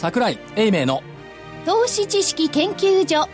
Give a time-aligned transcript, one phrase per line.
[0.00, 1.02] 桜井英明の
[1.66, 3.28] 投資知識研究所。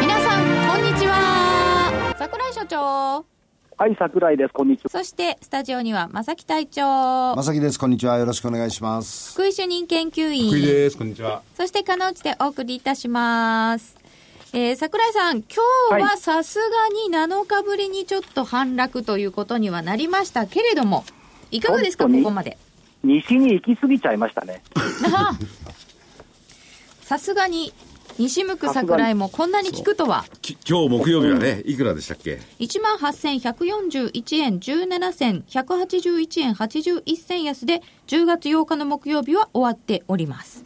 [0.00, 2.16] 皆さんこんにちは。
[2.18, 3.31] 桜井所長。
[3.82, 4.52] はい、桜井です。
[4.52, 4.90] こんにちは。
[4.90, 7.80] そしてスタジオには正木隊長まさきです。
[7.80, 8.16] こんにちは。
[8.16, 9.32] よろしくお願いします。
[9.32, 10.96] 福井主任研究員福井です。
[10.96, 11.42] こんにちは。
[11.56, 13.96] そして、かなうちでお送りいたします。
[14.52, 21.04] えー、桜井さん、今日はさすがに7日ぶりにちょっと反落ということにはなりましたけれども、
[21.50, 22.58] いかがですか、ことこまで？
[23.02, 24.62] 西に行き過ぎちゃいましたね。
[25.12, 25.36] あ
[27.02, 27.74] さすがに、
[28.18, 40.64] 西向く桜井もこんなに効くとは、き今日木曜日はね、いくらでしたっけ？18,141円17銭、181円81銭安で、10月8日の木曜日は終わっております。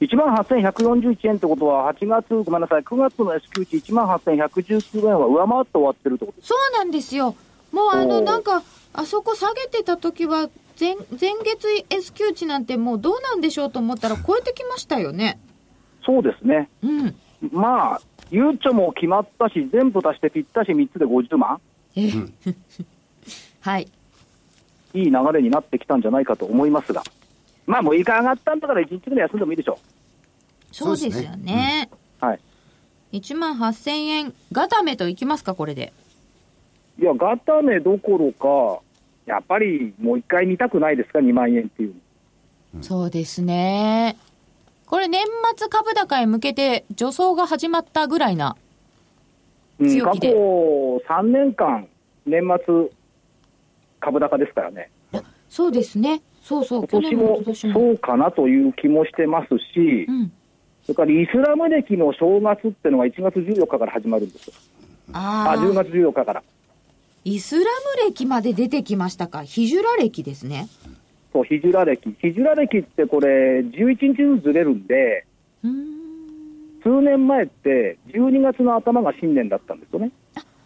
[0.00, 6.38] 1万8141円ってことは、8月、ごめんなさい、9月の S q 値1万8119円は上回って終わってるってこと。
[6.42, 7.34] そうなんですよ。
[7.72, 15.38] もうあの、なんか、あそこ下げてた時は、前、前月 S q 値なんてもうどうなんでしょうと思ったら 超えてきましたよね。
[16.06, 16.70] そうですね。
[16.82, 17.14] うん。
[17.52, 21.60] まあ、ゆうちょも決まったし、全部足してぴったし3つで50万。
[21.96, 22.10] え
[23.60, 23.88] はい。
[24.94, 27.02] いい流れになってきたんじゃないかと思いますが。
[27.66, 29.78] まあ、6日上がったんだから1日ぐらい休んでもいいでしょ
[30.70, 31.88] そうですよね。
[32.22, 32.24] う。
[32.24, 32.40] はい。
[33.12, 35.92] 1万8000円、ガタメといきますか、これで。
[37.00, 38.82] いや、ガタネどころか、
[39.26, 41.94] やっぱりもう一回見たくないですか、2万円っていう。
[42.82, 44.16] そうですね。
[44.86, 45.24] これ年
[45.56, 48.56] 末株高へ向けて助走が始まったぐらいな。
[49.78, 51.88] うん、過去強気で3年間、
[52.24, 52.88] 年末
[54.00, 54.90] 株高ですからね。
[55.48, 56.22] そうですね。
[56.42, 57.72] そうそう、去今年年も。
[57.72, 60.32] そうかなという気もしてますし、うん。
[60.84, 64.54] それからイスラム歴の正月っていうのが1月14日から始まるんですよ。
[65.12, 66.42] あ、あ10あ、月14日から。
[67.24, 67.66] イスラム
[68.08, 69.42] 歴まで出てきましたか。
[69.42, 70.68] ヒジュラ歴ですね。
[71.36, 72.16] そう、ヒジュラ歴。
[72.18, 75.26] ヒジュラ歴ってこれ、11日ずつずれるんで。
[76.82, 80.10] 数年前って12月の頭が新年だったんですよね。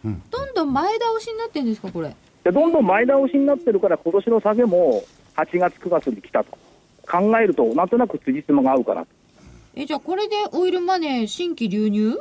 [0.05, 2.15] どんどん前倒しになってんですか、これ。
[2.45, 5.03] で、どんどん前倒しになってるから、今年の下げも
[5.35, 6.57] 8月、9月に来たと。
[7.11, 9.09] 考えると、なんとなく辻褄が合うかなと。
[9.75, 12.17] え、じゃあこれでオイルマネー新規流入？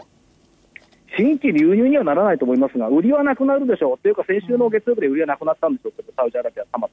[1.16, 4.00] 新規流入にはならないと思いますが、売りはなくなるでしょう。
[4.00, 6.92] というか、先週の月曜日で売りはなくなったんですよ、サウジアラビアたまっ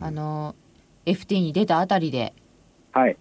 [0.00, 0.54] あの、
[1.06, 2.32] FT に出たあたりで。
[2.92, 3.16] はい。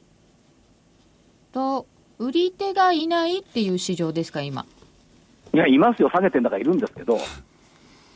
[1.52, 1.86] と、
[2.20, 4.66] 売り手がいないっていう市場ですか、今？
[5.54, 7.18] いや、いますよ、下げてんだからいるんですけど、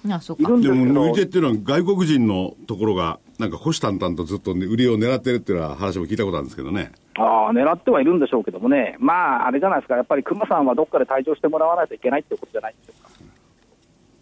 [0.09, 0.57] あ、そっかいる。
[0.57, 6.91] んでも、売り手っていうのは外国人のところが、なんか虎視眈々とずっと、ね、売りを狙ってるっていうような話も聞いたことあるんですけどね。
[7.17, 13.11] ああ、狙ってはいるんでしょうけどもね、まあ、あれじゃないですか、やっぱり熊さんはどっかで退場してもらわないといけないってことじゃないんでしょうか。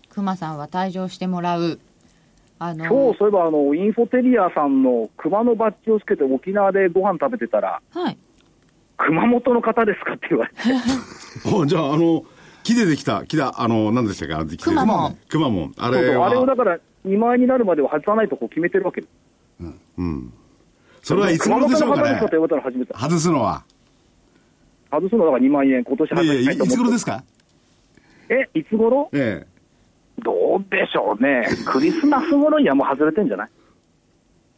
[0.10, 1.80] 熊さんは退場してもらう。
[2.60, 8.18] あの、今日、そういえば、あの、インフォテリアさんの熊のバッジをつけて沖縄でご飯食べてたら、はい。
[8.98, 10.60] 熊本の方ですかって言われて、
[11.56, 12.24] おじゃあ、あの、
[12.64, 14.34] 木でできた、木だ、あの、何でしたっけ？
[14.34, 15.74] あの木でくまモンくまモン。
[15.78, 19.66] あれは、あれをだから、2万円になるまでは外さないとこう決めてるわけです。
[19.98, 20.34] うん。
[21.02, 22.04] それはいつ頃でしょうかね？
[22.04, 22.32] 熊本の方ですかと。
[22.32, 22.94] 言われたら初めて。
[22.94, 23.64] 外すのは？
[24.92, 27.24] 外すのだから2万円、今年外いやいや、いしたいと思ってつ頃ですか？
[28.30, 29.10] え、いつ頃？
[29.14, 29.46] え
[30.20, 31.48] どうでしょうね。
[31.66, 33.50] クリスマス頃にはもう外れてんじゃない？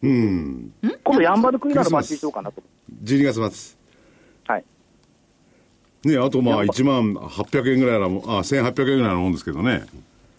[0.04, 0.08] え。
[0.08, 0.74] うん。
[1.04, 2.62] 今度ヤンバルクイナのバッジにしようかなと。
[3.04, 3.78] 12月末。
[4.48, 4.66] はい。
[6.04, 9.86] ねあとまあやっぱ1万800円ぐらいなもん、あ、1800円ぐらいなもんですけどね。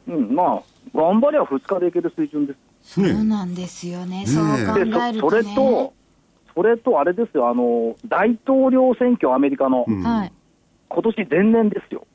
[0.09, 0.63] うん、まあ、
[0.95, 2.59] 頑張りは2日でいける水準です。
[2.83, 4.25] そうなんですよね。
[4.27, 5.21] そう考で、えると、ね。
[5.21, 5.93] そそれと、
[6.55, 10.33] それとあれですよ、あの、大統領選挙、アメリカの、うんはい。
[10.89, 12.07] 今年前年ですよ。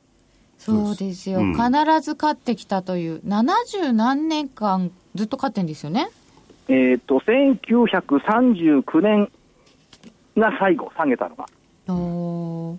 [0.58, 1.38] そうですよ。
[1.38, 1.62] うん必
[2.02, 6.08] ず勝ってきたという、70何年間ずっと勝ってんですよね？
[6.68, 9.30] えっ、と、1939年
[10.36, 11.46] が最後、下げたのが。
[11.88, 12.76] お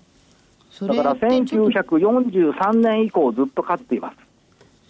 [0.87, 4.17] だからってちょっと1943年以降ずっと勝っています。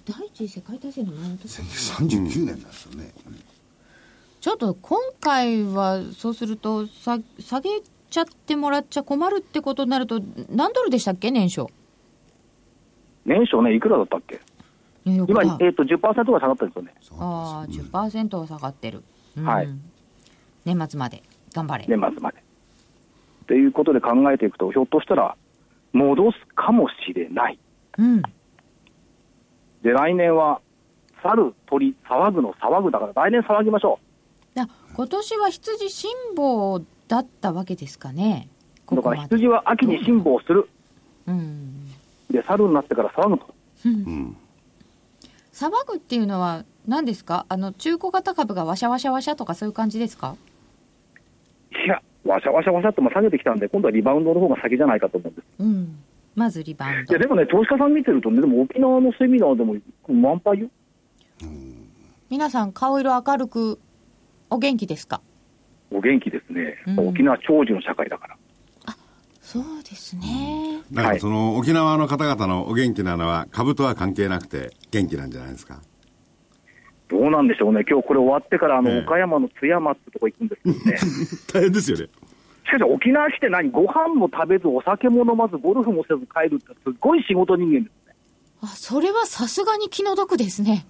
[0.06, 3.12] 第一次世界大戦の前の時？39年ですよね。
[4.42, 7.70] ちょっと今回はそうするとさ下げ
[8.10, 11.68] ちゃってもらっちゃ困るってことになると何ドルでしたっけ年初？
[13.26, 14.40] 年初ね、いくらだったっけ？
[15.06, 16.00] 今、ニューヨークダウえっ、と、10%
[16.32, 16.94] が下がったんですよね。
[17.20, 19.04] ああ10%は下がってる、
[19.38, 19.68] うんはい
[20.66, 21.24] 年末まで
[21.54, 22.44] 頑張れ、年末まで。
[23.48, 25.36] ということで考えていくと、ひょっとしたら、
[25.94, 27.60] 戻すかもしれない。
[27.98, 28.22] うん
[29.82, 30.60] で、来年は、
[31.24, 34.00] 猿、鳥、騒ぐの騒ぐだから、来年騒ぎましょ
[34.58, 38.50] あ今年は羊辛抱だったわけですかね
[38.90, 39.22] だからここまで。
[39.36, 40.68] 羊は秋に辛抱する。
[41.28, 41.79] うん。
[42.30, 43.54] で、猿になってから騒ぐと。
[45.54, 47.46] 騒ぐっていうのは何ですか？
[47.50, 50.36] あの、中古型株がワシャワシャワシャとかそういう感じですか？
[51.72, 55.46] いや、わしゃわしゃわしゃっても下げてきたんで、今度はリバウンドの方が先じゃないかと思うんです。
[55.60, 56.00] うん。
[56.36, 57.20] まずリバウンドいや、。
[57.20, 59.76] でもね、投資家さん見てるとね、でも沖縄のセミナーでも
[60.08, 60.70] 満杯よ。
[62.30, 63.80] 皆さん顔色明るく
[64.50, 65.22] お元気ですか？
[65.92, 66.76] お元気ですね。
[66.88, 68.38] うん沖縄長寿の社会だから。
[69.52, 70.84] そうですね。
[70.92, 75.82] なんかその沖縄の方々のお元気なのは株とは関係なくて元気なんじゃないですか？
[77.08, 77.84] どうなんでしょうね。
[77.90, 81.00] 今日これ終わってから、あの、ええ岡山の津山ってとこ行くんですけどね。
[81.52, 82.06] 大変ですよね。
[82.66, 83.72] しかし沖縄市って何？
[83.72, 88.16] ご飯も食べず、お酒も飲まず、ゴルフもせず帰るってすごい仕事人間ですね。
[88.62, 90.86] あ、それはさすがに気の毒ですね。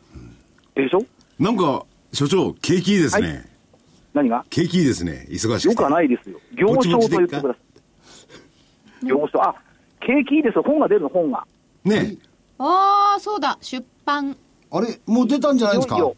[0.75, 0.99] でしょ？
[1.39, 3.27] なんか、所長、景気いいですね。
[3.29, 3.33] は
[4.15, 4.43] 何が？
[4.49, 5.25] 景気いいですね。
[5.29, 5.67] 忙しくて。
[5.69, 6.41] よくはないですよ。
[6.57, 7.55] 業商と言ってください。
[9.03, 9.55] 業商、あ、
[9.99, 10.63] 景気いいですよ。
[10.63, 11.45] 本が出るの、本が。
[11.83, 12.15] ね
[12.57, 14.35] ああ、そうだ、出版。
[14.71, 15.95] あれもう出たんじゃないですか？
[15.95, 16.15] いよいよ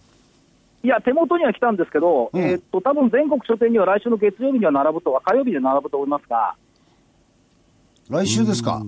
[0.84, 6.56] いや、手元には来たんですけど、うんえーっと、多分全国書店には来週の月曜日には並ぶと、火曜日で並ぶと思いますが、
[8.10, 8.82] 来週ですか？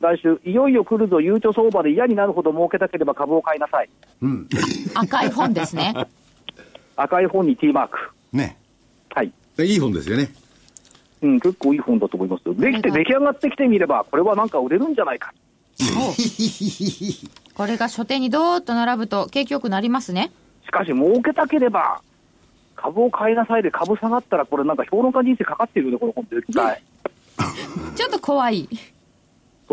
[0.00, 3.90] 来週、いよいよ来るぞ、ゆうちょ相場で嫌になるほど儲けたければ株を買いなさい。
[4.22, 4.48] うん。
[4.94, 5.92] 赤い本ですね。
[6.96, 7.98] 赤い本に T マーク。
[8.32, 8.56] ね
[9.14, 9.30] はい。
[9.58, 10.30] でいい本ですよね。
[11.22, 12.54] うん、結構いい本だと思いますよ。
[12.54, 15.32] できて出来上がってきてみれば、これはなんか売れるんじゃないか。
[17.54, 20.30] これが書店にドーッと並ぶと景気よくなりますね。
[20.64, 22.00] しかし、儲けたければ、
[22.76, 26.82] 株を買いなさいで株下がったら、これなんか評論家人生かかってるよね、この本絶対。
[27.96, 28.68] ちょっと怖い。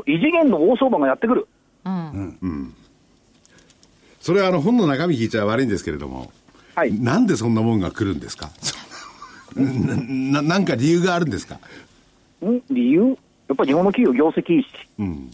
[0.06, 1.48] 異次元の大相場がやってくる。
[1.86, 2.74] うん。
[4.20, 6.32] それはあの本の中身聞いちゃ悪いんですけれども、
[6.76, 6.94] はい。
[7.00, 8.50] なんでそんなもんが来るんですか？
[9.58, 11.56] なななんか理由があるんですか？
[12.46, 13.18] ん理由？
[13.48, 14.68] やっぱり日本の企業業績いいし。
[15.00, 15.32] うん。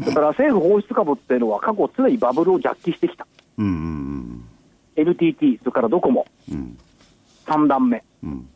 [0.00, 3.26] だから政府放出株っていうのは過去常にバブルをジャッキしてきた。
[3.58, 4.44] うんうん
[4.96, 6.76] NTT、それからドコモ、うん。
[7.46, 8.02] 3段目。
[8.22, 8.48] うん。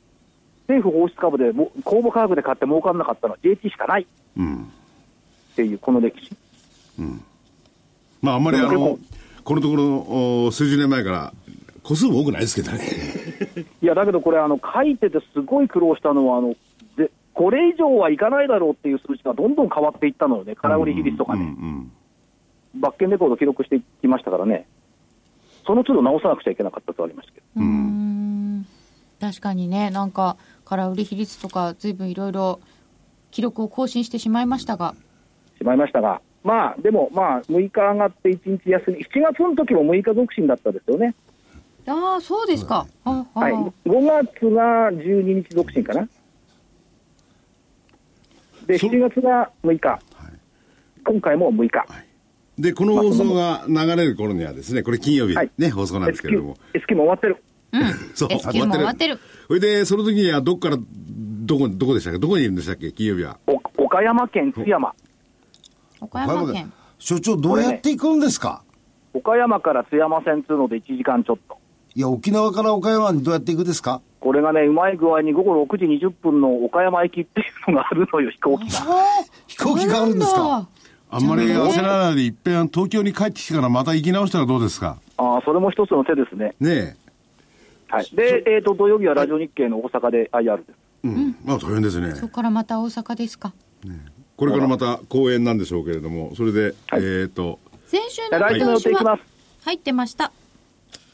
[0.68, 4.02] 政府放出株でも公募価格で買って儲かんなかったのは JT しかない。
[4.02, 4.06] っ
[4.36, 4.70] うん。
[5.54, 6.32] ていうこの歴史。
[8.20, 8.98] まああんまりあの
[9.44, 11.32] このところお数十年前から
[11.86, 12.80] 個数も多くないですけどね。
[13.80, 16.54] いや、だけどこれ、あの書いててすごい苦労したのは、あの
[16.96, 21.92] でこれ以上はいかないだろうっていう数字がどんどん変わっていったのよね、空売り比率とかうんうね、ん。
[22.74, 24.66] バッケンレコード記録していきましたからね、
[25.64, 28.66] その都度直さなくちゃいけなかったとありましたけど、うーん。
[29.20, 32.60] 確かにね、なんか、空売り比率とか、ずいぶんいろいろ
[33.30, 34.94] 記録を更新してしまいましたが。
[35.56, 41.14] しまいましたが、まあ、でも、まあ、6日上がって1日休み、7月の時も6日独身だったですよね、
[41.86, 42.86] ああ、そうですか。
[43.04, 43.72] はい、5
[44.34, 46.08] 月が12日独身かな。
[48.66, 49.98] で、そ7月が6日、
[51.06, 51.86] 今回も6日。
[52.58, 55.50] でこの放送が流れる頃にはですねこれ金曜日はい。
[55.58, 56.56] ね放送なんですけれども。
[56.72, 57.36] S q も終わってる。
[58.16, 58.28] そう。
[58.32, 59.18] S q も終わってる。
[59.46, 62.18] それでその時にはどっからどこどこでしたっけ？
[62.18, 62.92] どこにいるんでしたっけ？
[62.92, 63.38] 金曜日は。
[63.46, 64.94] お岡山県津山。
[66.00, 66.72] 岡山県。
[66.98, 68.62] 所長どうやって行くんですか？
[69.12, 71.58] 岡山から津山線通ので1時間ちょっと。
[71.96, 74.02] いや、沖縄から岡山にどうやって行くですか？
[74.20, 78.80] これがね、うまい具合に午後6時20分の岡山駅っていうのがあるのよ、飛行機が。
[79.46, 80.68] 飛行機があるんですか？
[81.08, 84.98] あんまり焦らないでいっぺん東京に帰ってきてからまた行き直したらどうですか？
[85.16, 86.54] ああ、それも一つの手ですね。
[86.60, 86.96] ね
[87.88, 88.10] はい。
[88.14, 90.68] で、えっ、と、土曜日はラジオ日経の大阪で IR です。
[91.04, 93.54] え、うん、まあ大変ですねそこからまた大阪ですか？
[94.36, 99.22] これからまた公演なんでしょうけれどもそれで、はいえっ、と先週の来週の予見通しは定いきます。
[99.64, 100.32] 入ってました。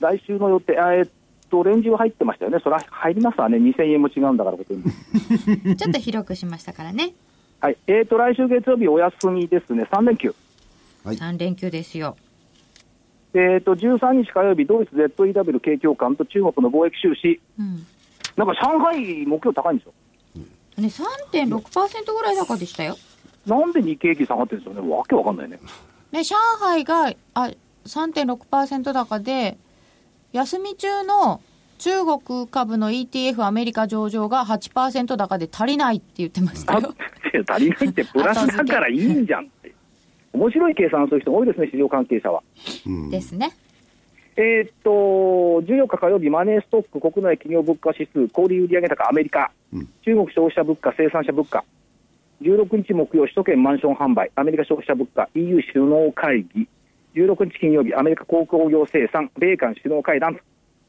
[0.02, 1.06] 来週の予定、あえっ、
[1.48, 2.58] と、レンジは入ってましたよね。
[2.62, 3.56] それは入りますわね。
[3.58, 4.56] 2000円も違うんだから。
[4.60, 7.14] ちょっと広くしましたからね。
[7.60, 7.78] はい。
[7.86, 9.84] えっ、と、来週月曜日お休みですね。
[9.90, 10.34] 3連休。
[11.04, 12.16] はい3連休ですよ。
[13.34, 17.40] えっ、と、13日火曜日、ドイツ ZEW 景況感と中国の貿易収支。
[17.58, 17.86] うん。
[18.36, 19.92] なんか上海、目標高いんですよ。
[20.78, 22.96] ね、3.6%ぐらい高でしたよ。
[23.46, 24.94] なんで日経平均下がってるんですよね。
[24.94, 25.58] わけわかんないね。
[26.12, 27.50] ね、上海があ
[27.84, 29.58] 3.6%高で、
[30.32, 31.40] 休み中の
[31.78, 36.94] 中国株の ETF アメリカ上場が8%高で足りないって言ってましたあよ。
[37.48, 39.72] 足りないってプラスだからいいんじゃんって。
[40.32, 42.42] 面白い計算する人多いですね、市場関係者は。
[43.10, 43.50] ですね。
[44.36, 49.50] えーっと、14日火曜日、マネーストック国内企業物価指数、小売売上高アメリカ、
[50.04, 51.64] 中国消費者物価、生産者物価、
[52.40, 56.66] 16日木曜、首都圏マンション販売、アメリカ消費者物価、EU 首脳会議、
[57.14, 60.40] 16日金曜日、アメリカ鉱工業生産、米韓首脳会談と、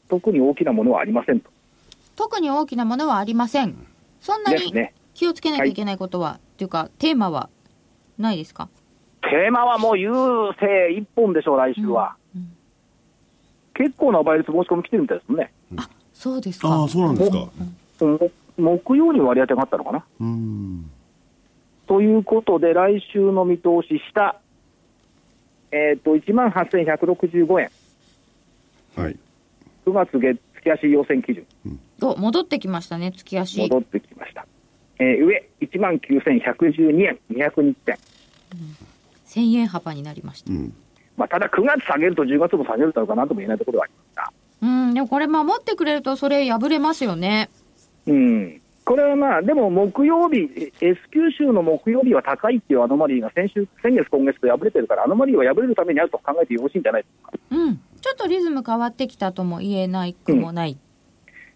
[0.10, 1.50] 特に大きなものはありませんと。
[2.16, 3.76] 特に大きなものはありません。
[4.22, 4.74] そんなに。
[5.14, 7.50] 気をつけなきゃいけないことは、っていうか、テーマは
[8.18, 8.70] ないですか？
[9.22, 10.12] テーマはもう優
[10.60, 12.16] 勢一本でしょう、来週は。
[13.76, 15.52] 結構な倍率申し込み来てるみたいですもんね。
[15.78, 16.88] あ、そうですああ、か。
[16.90, 17.38] そうなんですか。
[18.06, 18.20] も
[18.58, 20.06] 木曜に割り当てがあったのかな。
[20.20, 20.92] うん。
[21.88, 24.40] ということで、来週の見通し下、
[25.74, 27.72] えっ、と、1万8165円。
[28.96, 29.18] はい。
[29.88, 31.46] 9月月月足要請基準、
[32.02, 33.60] お、戻ってきましたね、月足。
[33.60, 34.46] 戻ってきました。
[35.00, 37.98] えー上、1万9112円、202点。
[39.28, 40.52] 1000円幅になりました。
[40.52, 40.74] うん。
[41.18, 44.34] まあ、ただ9月下げると10月も下げるとかなんとも言えないところはありますが。
[44.62, 47.50] うん、でもこれ守ってくれるとそれ破れますよね。
[48.06, 48.62] うん。
[48.86, 50.50] これはまあ、でも木曜日、
[50.82, 57.34] え S 九州の木曜日は高いっていうアノマリーが先週、先月、今月と破れてるから、アノマリーは破れるためにあると考えてよろしいんじゃないですか。
[57.52, 57.76] うん。
[58.02, 60.78] ちょっとリズム変わってきたとも言えないくもない。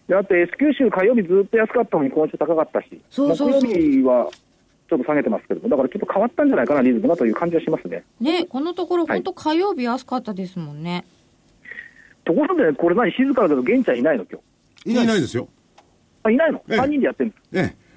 [0.06, 4.28] であと S 九州火曜日ずっと安かったのに今週高かったし、そうそうそう木曜日は
[4.88, 8.04] ちょっと下げてますけども、だからちょっと変わったんじゃないかな、リズムがという感じはしますね。
[8.18, 11.04] ね、このところはい本当火曜日安かったですもんね。
[12.24, 14.40] ところで、これ何、静かだけど、玄ちゃんいないの、今
[14.86, 14.90] 日？
[14.92, 15.46] いないですよ。
[16.28, 17.88] あいないの、ええ ?3 人でやってるんですええ。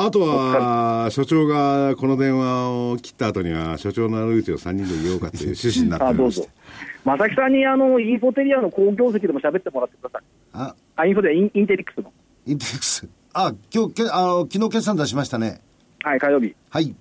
[0.00, 6.58] あとは、所長がこの電話を切った後には、所長の悪口を3人で言おうかという 趣旨になっておあどうぞりまして。。
[7.04, 10.22] 正木さんにあのインフォテリアの好業績でも喋ってもらってください。
[10.52, 12.12] あ、あ、インフォテリア、インインテリックスの。
[12.46, 13.08] インテリックス？
[13.32, 15.60] あ、今日、けあの、昨日決算出しましたね。
[16.02, 16.54] はい、火曜日。
[16.70, 16.94] はい。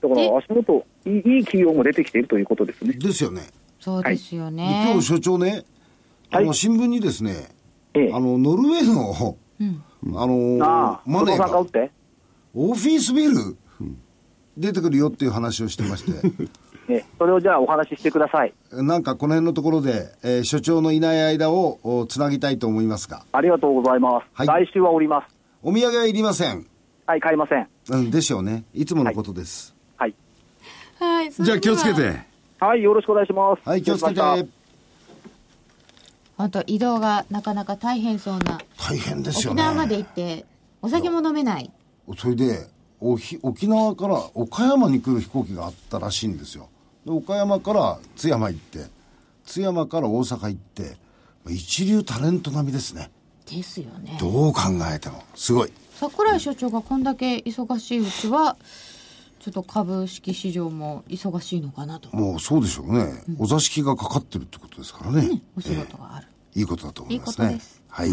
[0.00, 2.92] だからえ足元いい、いい企業も出てきているということですね。
[2.92, 3.42] ですよね。
[3.80, 4.90] そうですよでね。
[4.92, 5.64] 今日所長ね、
[6.30, 7.48] あの、はい新聞にですね、
[7.94, 8.12] ええ。
[8.12, 9.82] あの、ノルウェーの、うん。
[10.14, 11.58] あのああ、マネーが
[12.54, 13.56] オフィスビル、
[14.56, 16.28] 出てくるよっていう話をしてまして、
[16.88, 18.54] ええ、それをじゃあお話ししてください。
[18.72, 24.26] なんかこの辺のところで、えー所長のいない間をおつなぎたいと思いますが、ありがとうございます。
[24.32, 25.34] はい来週はおります。
[25.62, 26.66] お土産はいりません。
[27.06, 27.68] はい、買いません。
[27.90, 28.64] うん、でしょうね。
[28.74, 29.74] いつものことです。
[29.96, 30.14] はい。
[30.98, 31.30] はい。
[31.30, 31.92] じゃあ気をつけ。
[31.92, 32.20] て。
[32.60, 33.68] はい、よろしくお願いします。
[33.68, 34.57] はい、気をつけて。
[36.38, 38.60] 失礼しました本当移動がなかなか大変そうな。
[38.78, 39.62] 大変ですよね。
[39.62, 40.44] 沖縄まで行って、
[40.82, 41.70] お酒も飲めない。
[42.16, 42.68] それで
[43.00, 46.68] 沖縄から岡山に来る飛行機があったらしいんですよ
[47.04, 48.86] で岡山から津山行って
[49.44, 50.96] 津山から大阪行って
[51.48, 53.10] 一流タレント並みですね
[53.46, 54.18] ですよね。
[54.20, 54.60] どう考
[54.92, 58.56] えてもすごい桜井所長がこんだけ忙しいうちは、
[59.40, 62.14] ちょっと株式市場も忙しいのかなと。
[62.16, 66.26] もうそうでしょうね、お座敷がかかってるってことですからね、お仕事がある。
[66.54, 67.46] いいことだと思いますね。
[67.46, 67.82] いいことです。
[67.88, 68.10] はい、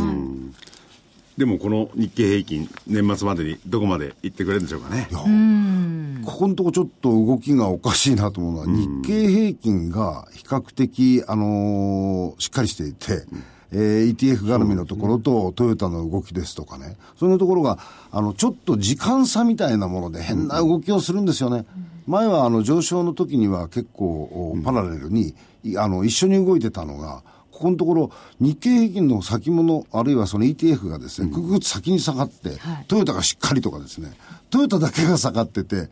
[1.38, 5.08] でもこの日経平均、年末までにどこまで行ってくれるんでしょうかね。
[5.12, 6.22] うん。
[6.26, 13.26] ここのとこちょっと動きがおかしいなと思うのは、日経平均が比較的、あのーしっかりしていて、
[13.72, 17.80] えー ETF 絡みのところとトヨタの動きですとかね、そういうところが、
[18.12, 21.66] あの、ちょっと時間差みたいなもので変な動きをするんですよね。
[22.08, 24.06] 前はあの上昇の時には結構
[24.54, 34.12] おパラレルに、いあの、一緒に動いてたのが、ここのところ、日経平均の先物、あるいはその ETF がですね、ぐぐっと先に下がって、はいトヨタがしっかりとかですね、
[34.50, 35.90] トヨタだけが下がってて、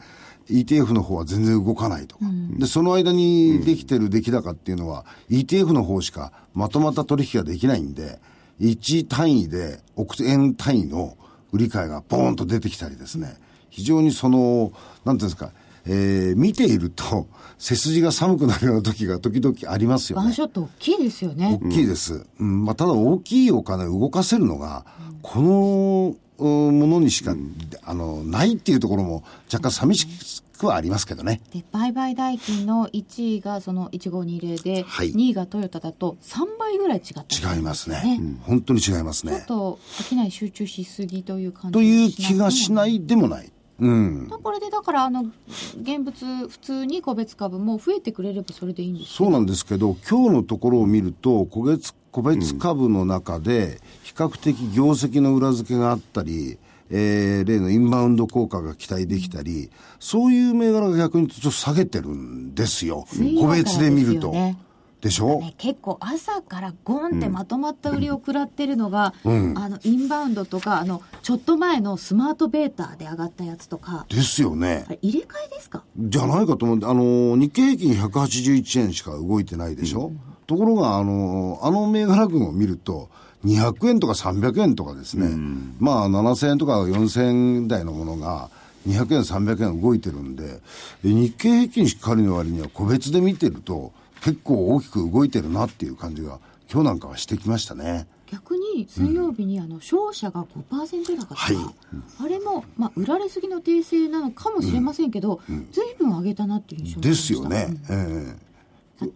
[0.49, 2.25] ETF の方は全然動かないとか。
[2.57, 8.19] で、その間にできてる出来高っていうのは、ETF の方しかまとまった取引ができないんで、
[8.59, 11.17] 1単位で億円単位の
[11.51, 13.37] 売り買いがポーンと出てきたりですね、
[13.69, 14.71] 非常にその、
[15.05, 15.51] なんていうんですか、
[15.85, 20.25] えー見ていると、背筋が寒くなるような時が時々ありますよね。
[20.25, 21.59] ワンショット大きいですよね。
[21.61, 22.25] 大きいです。
[22.39, 24.85] うんまあ、ただ大きいお金を動かせるのが、
[25.21, 27.35] このうんものにしか、
[27.83, 31.41] あの、ないっていうところも若干寂しくはありますけどね。
[31.53, 38.17] で、売買代金の1位がその1520で、はい2位がトヨタだと3倍ぐらい違って違いますね。
[38.19, 39.45] うん本当に違いますちょっね。
[39.47, 43.51] と商い集中しすぎという感じという気がしないいでもない。
[43.79, 44.29] うん。
[44.43, 45.23] これでだからあの
[45.81, 56.57] 現物普通に個別株も増えてくれればそれでいいんですそうなんですけど、今日のところを見ると、個別個別株の中で、比較的業績の裏付けがあったり、
[56.89, 63.05] えー例のインバウンド効果が期待できたり、そういう銘柄が逆にちょっと下げてるんですよ。
[63.41, 64.31] 個別で見ると。
[65.01, 65.39] でしょ？
[65.41, 74.05] ね、結構朝からゴンってまとまった売りを食らってるのが、あのインバウンドとかあのちょっと前のスマートベータで上がったやつとか。
[74.07, 74.85] ですよね。
[75.01, 75.83] 入れ替えですか？
[75.97, 76.77] じゃないかと思う。
[76.77, 80.13] んで、あの、日経平均181円しか動いてないでしょ、
[80.53, 83.09] ところが、あの、あの銘柄群を見ると、
[83.43, 85.29] 200円とか300円とかですね、
[85.79, 87.23] まあ7000円とか4000
[87.61, 88.49] 円台のものが、
[88.87, 90.59] 200円、300円動いてるんで、
[91.03, 93.91] で日経平均しっかりの割には個別で見てると、
[94.21, 96.39] 結構大きく動いてるなっていう感じが、
[96.71, 98.07] 今日なんかはしてきましたね。
[98.31, 101.55] 逆に水曜日にあの商社が5%高とか、はい。
[102.19, 105.39] あれも、まあ、売られすぎの訂正なのかもしれませんけど、
[105.71, 106.17] ずいぶん。
[106.17, 107.27] 上げたなっていう印象でました。
[107.27, 107.67] すよね。
[107.89, 108.35] ええ。
[108.35, 108.42] あと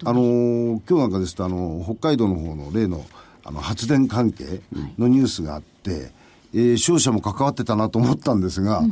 [0.03, 3.06] あのー今日なんかですと、あの、北海道の方の例の、
[3.44, 4.62] あの、発電関係
[4.98, 6.12] のニュースがあって、
[6.53, 8.84] えー商社も関わってたなと思ったんですが、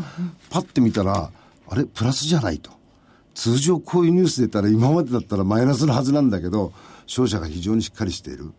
[0.50, 1.32] パッて見たら、
[1.68, 2.72] あれ、プラスじゃないと。
[3.34, 6.72] 通常こういうニュース出たら今までだったらマイナスのはずなんだけど、
[7.06, 8.52] 商社が非常にしっかりしている。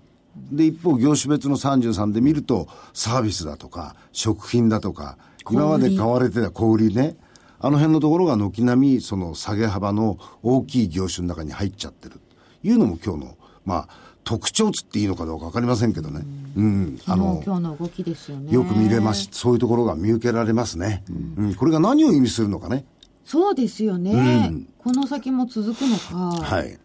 [0.53, 5.17] で、一方、業種別の33で見ると、サービスだとか、食品だとか、
[5.51, 7.17] 今まで買われてた小売りね、
[7.59, 12.21] あの辺のところが軒並み、その下げ幅の大きい業種の中に入っちゃってる。
[12.67, 13.89] いうのも今日の、まあ、
[14.25, 16.27] 特徴つっていいのかどうかわかりませんけどね。
[16.57, 17.01] うん。
[17.07, 19.29] あの、今日の動きですよねよく見れます。
[19.31, 21.05] そういうところが見受けられますね。
[21.39, 21.55] うん。
[21.55, 22.85] これが何を意味するのかね。
[23.25, 26.79] そうですよね、この先も続くのか、はい。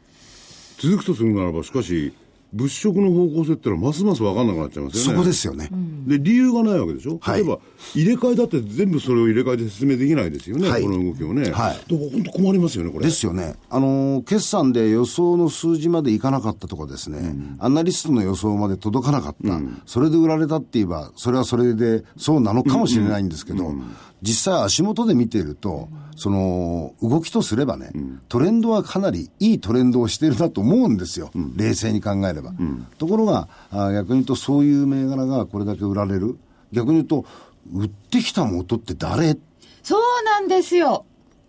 [0.79, 2.13] 続くとするならば、しかし、
[2.53, 5.17] 物色の方向性ってのはますます分かんなくなっちゃいますよね。
[5.17, 5.69] そこですよね。
[6.05, 7.39] で、理由がないわけでしょ、はい。
[7.39, 7.59] 例えば、
[7.95, 10.83] 入れ替えだって全部それを入れ替えて説明できないですよね、はい。
[10.83, 11.51] この動きをね。
[11.51, 11.79] はい。
[11.89, 13.05] 本当困りますよね、これ。
[13.05, 13.55] ですよね。
[13.69, 23.73] あのー決算で予想の数字までいかなかったとかですね、アナリストの予想まで届かなかった、それで売られたって言えば、それはそれでそうなのかもしれないんですけど、
[24.21, 25.89] 実際足元で見ていると、
[26.21, 27.91] その、動きとすればね、
[28.29, 31.31] トレンドはかなりいいトレンドをしているなと思うんですよ。
[31.55, 32.53] 冷静に考えれば。
[32.99, 36.37] ところが、あ逆に言うとそういう銘柄がこれだけ売られる。
[36.71, 37.25] 逆に言うと、
[37.73, 39.35] 売ってきた元って誰？
[39.81, 41.05] そうなんですよ。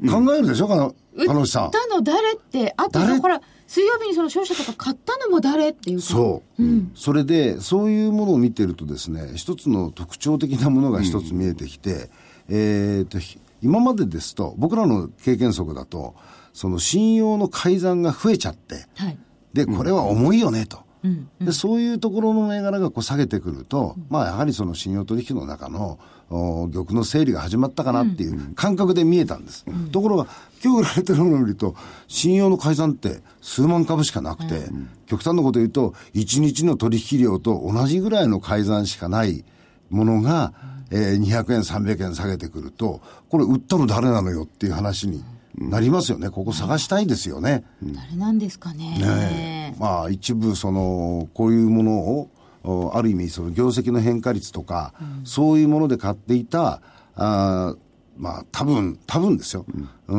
[0.08, 1.64] 考えるでしょ、かの、売彼女さ。
[1.64, 1.70] んっ。
[1.70, 3.18] たの誰ってあと誰？
[3.18, 6.04] ほら水曜日にその商社とか買ったのも誰っていうか。
[6.04, 6.62] そう、
[6.94, 12.10] それで、そういうものを見てるとですね、一つの特徴的なものが一つ見えてきて、
[12.48, 16.14] えーと、ひ今までですと、僕らの経験則だと、
[16.52, 19.19] その信用の改ざんが増えちゃって、はい。
[19.52, 20.81] で、これは重いよねと。
[21.04, 21.28] うん。
[21.40, 25.98] で、そういうところの銘柄がこう下げてくると、まあやはりその信用取引の中の
[26.31, 29.64] お玉の整理が始まったかなっていう感覚で見えたんです。
[29.90, 30.27] ところが、
[30.64, 31.75] 今日売られてるものを見ると、
[32.09, 34.62] 信用の改ざんって数万株しかなくて、
[35.07, 39.44] 極端なこと言うと、1日の取引量と同じぐらいの改ざんしかない
[39.90, 40.55] ものが、
[40.92, 43.00] えー200円、300円下げてくると、
[43.31, 45.24] これ売ったの誰なのよっていう話に
[45.57, 46.31] なりますよね。
[46.31, 47.64] ここ探したいですよね。
[47.83, 48.98] 誰なんですかね。
[48.98, 49.81] ねえ。
[49.81, 52.31] まあ一部そのこういうものを
[52.64, 56.81] おある意味その業績の変化率とか、そういうもので買っていた
[57.16, 57.78] あー
[58.18, 59.64] まあ多分多分ですよ、
[60.09, 60.18] うー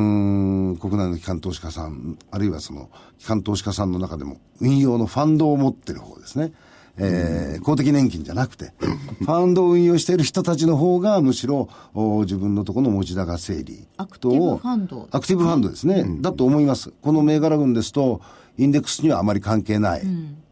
[0.72, 6.52] ん国内の機関投資家さんあるいはその機関投資家さんの中でも運用のファンドを持ってる方ですね
[6.98, 8.74] えー公的年金じゃなくて、
[9.20, 16.06] ファンドを運用している人たちの方が、むしろ、お自分のところの持ち高整理アクティブファンドアクティブファンドですね。
[16.22, 16.92] だと思います。
[17.02, 18.20] この銘柄群ですと、
[18.58, 20.04] インデックスにはあまり関係ない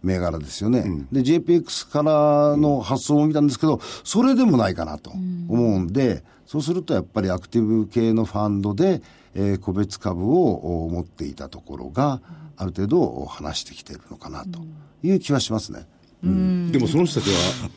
[0.04, 1.06] 銘柄ですよね。
[1.12, 5.12] で、JPX からの発想を見たんですけど、それでもないかなと
[5.50, 9.02] 思うんで、そうするとやっぱりアクティブ系のファンドで、
[9.36, 12.22] えー個別株をお持っていたところが、
[12.58, 14.60] ある程度話してきているのかなと
[15.04, 15.86] いう気はしますね。
[16.24, 17.70] でもその人たちは、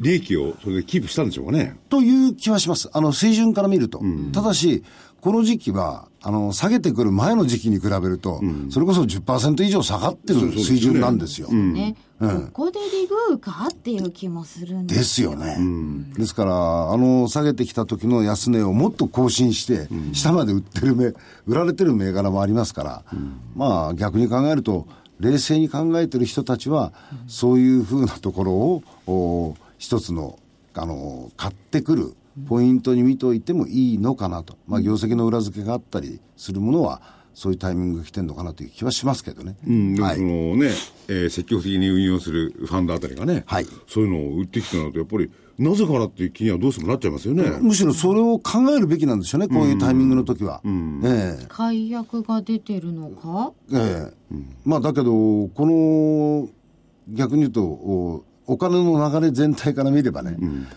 [0.00, 1.76] 利益をそれでキープしたんでしょうかね。
[1.88, 2.90] という気はします。
[2.92, 4.02] あの、水準から見ると。
[4.32, 4.82] ただし、
[5.20, 11.48] この時期は、あの、下げてくる前の時期に比べると、それこそ10%以上下がってる水準なんですよ。
[11.48, 15.56] ね、ここでリグーかっていう気もするんでですよね。
[16.18, 21.14] ですから、あの、下げてきた時の安値をもっと更新して、下まで売ってる銘、
[21.46, 23.04] 売られてる銘柄もありますから、
[23.54, 24.86] まあ逆に考えると、
[25.20, 26.92] 冷静に考えてる人たちは、
[27.26, 30.38] そういうふうなところを、お一つの、
[30.74, 32.14] あの、買ってくる
[32.48, 34.56] ポイントに見ておいてもいいのかなと。
[34.66, 37.00] まあ業績の裏付けがあったりするものは、
[37.34, 39.56] そういうタイミングが来てるのかなという気はしますけどね。
[39.66, 40.70] うん、でものね、
[41.08, 47.44] えー積極的に運用するファンドあたりがね、はいそういうのを売ってきてなると、やっぱり、なぜかなっていう気にはどうしてもなっちゃいますよね。
[47.60, 50.60] むしろそれを考えるべきなんですよね、こういうタイミングの時は。
[51.04, 51.46] ええ。
[51.48, 53.52] 解約が出てるのか？
[53.72, 54.36] ええ。
[54.64, 56.48] まあだけど、この、
[57.08, 60.36] 逆に言うと、おお金の流れ全体から見ればね、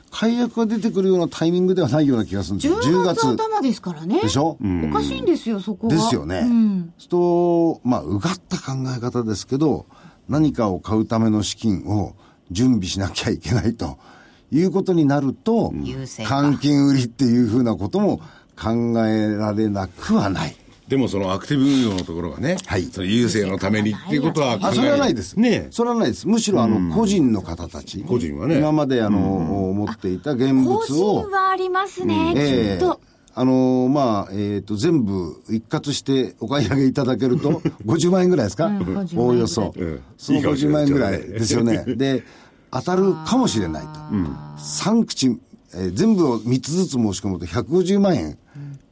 [0.09, 2.77] 解約が出てくるようなタイミングではないような気がするんですよ。
[2.79, 3.27] 10月。
[3.27, 4.21] 頭ですからね。
[4.21, 4.57] でしょ、
[4.89, 5.93] おかしいんですよそこは。
[5.93, 6.45] ですよね。
[6.45, 6.93] うん。
[7.09, 9.85] と、まあ、うがった考え方ですけど、
[10.29, 12.15] 何かを買うための資金を
[12.51, 13.97] 準備しなきゃいけないと
[14.51, 18.21] いうことになると換金売りっていうふうなことも
[18.60, 20.55] 考えられなくはない。
[20.88, 22.83] でもそのアクティブ運用のところがね、はい。
[22.83, 25.38] その優勢のためにっていうことは考えあ、それはないです。
[25.38, 26.27] ねそれはないです。
[26.27, 28.03] むしろ、あの、個人の方たち。
[28.03, 28.57] 個人はね。
[28.57, 33.01] 今まで、あの、持っていた現物個人を、はありますね、ええきっと。
[33.39, 39.07] あのまあ、えっ、と、全部一括してお買い上げいただけると、 50万円ぐらいですか、うん50万円ぐらい。
[39.17, 39.73] おおよそ。
[39.77, 39.99] うん。
[40.17, 41.83] そのいいかもしれ50ない万円ぐらいですよね。
[41.86, 42.23] で、
[42.71, 43.89] 当たるかもしれないと。
[44.58, 48.38] 3口、えー全部を3つずつ申し込むと150万円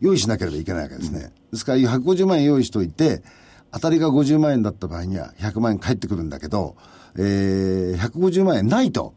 [0.02, 1.32] 用意しなければいけないわけですね。
[1.52, 3.24] ですから150万円用意しといて、
[3.72, 6.76] 当たりが50万円だった場合には100万円返ってくるんだけど、
[7.18, 9.14] えー、150万円ないと、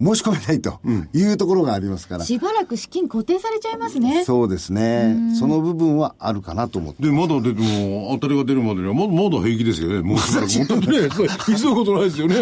[0.00, 0.80] 申し込めないと
[1.12, 4.24] いうところがありますから、しばらく資金固定されちゃいますね。
[4.24, 5.16] そうですね。
[5.38, 7.02] その部分はあるかなと思って。
[7.02, 10.00] で、まだ出ても、当たりが出るまでには、ままだ平気ですよね。
[10.00, 10.52] もうしばらく。
[10.52, 12.36] 本当にね、そう急ぐことないですよね。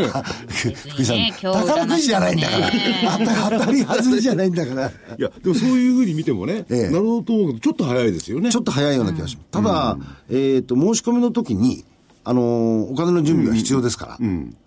[0.92, 2.70] 福井さん、宝くじじゃないんだから。
[3.18, 4.88] 当た当たり外れじゃないんだから。
[4.88, 8.51] いや、でもそういうふうに見てもね、ええなるほどと思うけど、ちょっと早いですよね。
[8.51, 9.49] ちょっと早いような気がします。
[9.51, 9.99] ただ、
[10.31, 11.85] えっ、と、申し込みの時に、
[12.30, 14.18] あのーお金の準備は必要ですから、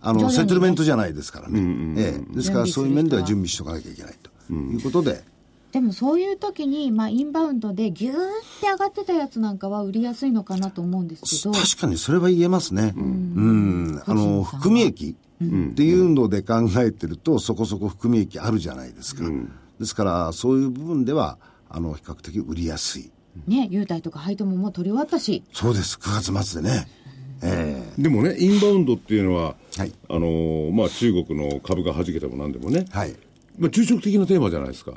[0.02, 1.96] あの、徐々にねセトルメントじゃないですからね。
[1.98, 5.24] ええですから、そういう面では準備しておかなきゃいけないということで、
[5.72, 8.18] でもそういう時に、まあ、インバウンドでギューっ
[8.62, 11.52] て上がってたやつなんかは売りやすいのかなと思うんですけど。
[11.54, 12.94] 確かにそれは言えますね。
[12.96, 14.02] うん。
[14.06, 19.24] あの、含み益っていうので考えてると、そこそこ含み益あるじゃないですか。
[19.80, 23.10] ですから、そういう部分では、あの、比較的売りやすい。
[23.48, 25.44] ね、優待とか配当ももう取り終わったし。
[25.54, 25.98] そうです。
[25.98, 26.88] 9月末でね。
[27.42, 29.94] えでもね、インバウンドっていうのは、はい。
[30.10, 33.16] あのーまあ、中国の株が弾けても何でもね、えはい。
[33.58, 34.94] まあ、中長期的なテーマじゃないですか。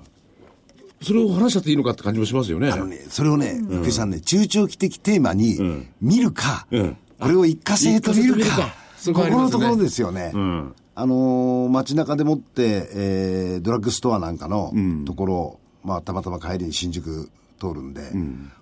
[1.03, 2.71] それを話しちゃっていいのかって感じもしますよね。
[2.71, 5.59] あのね、それをね、福井さんね、中長期的テーマに
[6.01, 6.97] 見るか、うん。
[7.21, 8.75] これを一過性と見るか
[9.07, 10.33] ここのところですよね。
[10.39, 10.75] ん。
[10.95, 14.73] あのー街中でもって、えードラッグストアなんかの
[15.05, 18.03] ところ、まあ、たまたま帰りに新宿通るんで、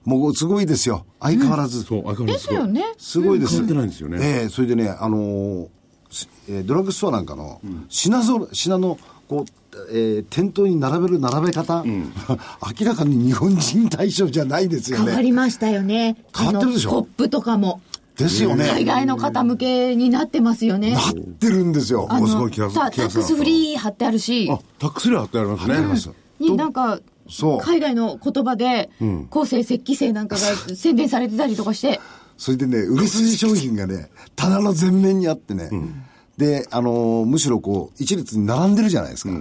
[0.04, 1.06] もうすごいですよ。
[1.20, 1.82] 相変わらず。
[1.82, 2.82] そう、相変わらずですよね。
[2.98, 3.52] すごいです。
[3.52, 5.68] 変わってないんですよねええそれでね、あのー
[6.10, 15.06] しえードラッグストアなんかの品ぞ、品の、こう、えー店頭に並べる並べ方、 明らかに日本人対象じゃないですよね。
[15.06, 16.16] 変わりましたよね。
[16.36, 17.80] 変わってるでしょコップとかも。
[18.16, 18.68] ですよね。
[18.68, 20.92] 海外の方向けになってますよね。
[20.92, 22.06] なってるんですよ。
[22.08, 25.66] あのもうすごい気がタ気がするタックスフリー貼ってあるし、あ、タックスレー貼ってありますね。
[25.66, 27.58] 貼ってありますになんか、そう。
[27.60, 28.90] 海外の言葉で、
[29.30, 30.42] 後世、石器製なんかが
[30.76, 32.00] 宣伝されてたりとかして、
[32.36, 35.70] それでね、売れ筋商品がね、棚の前面にあってね、
[36.36, 39.32] で、あのーむしろこう、一列に並んでるじゃないですか。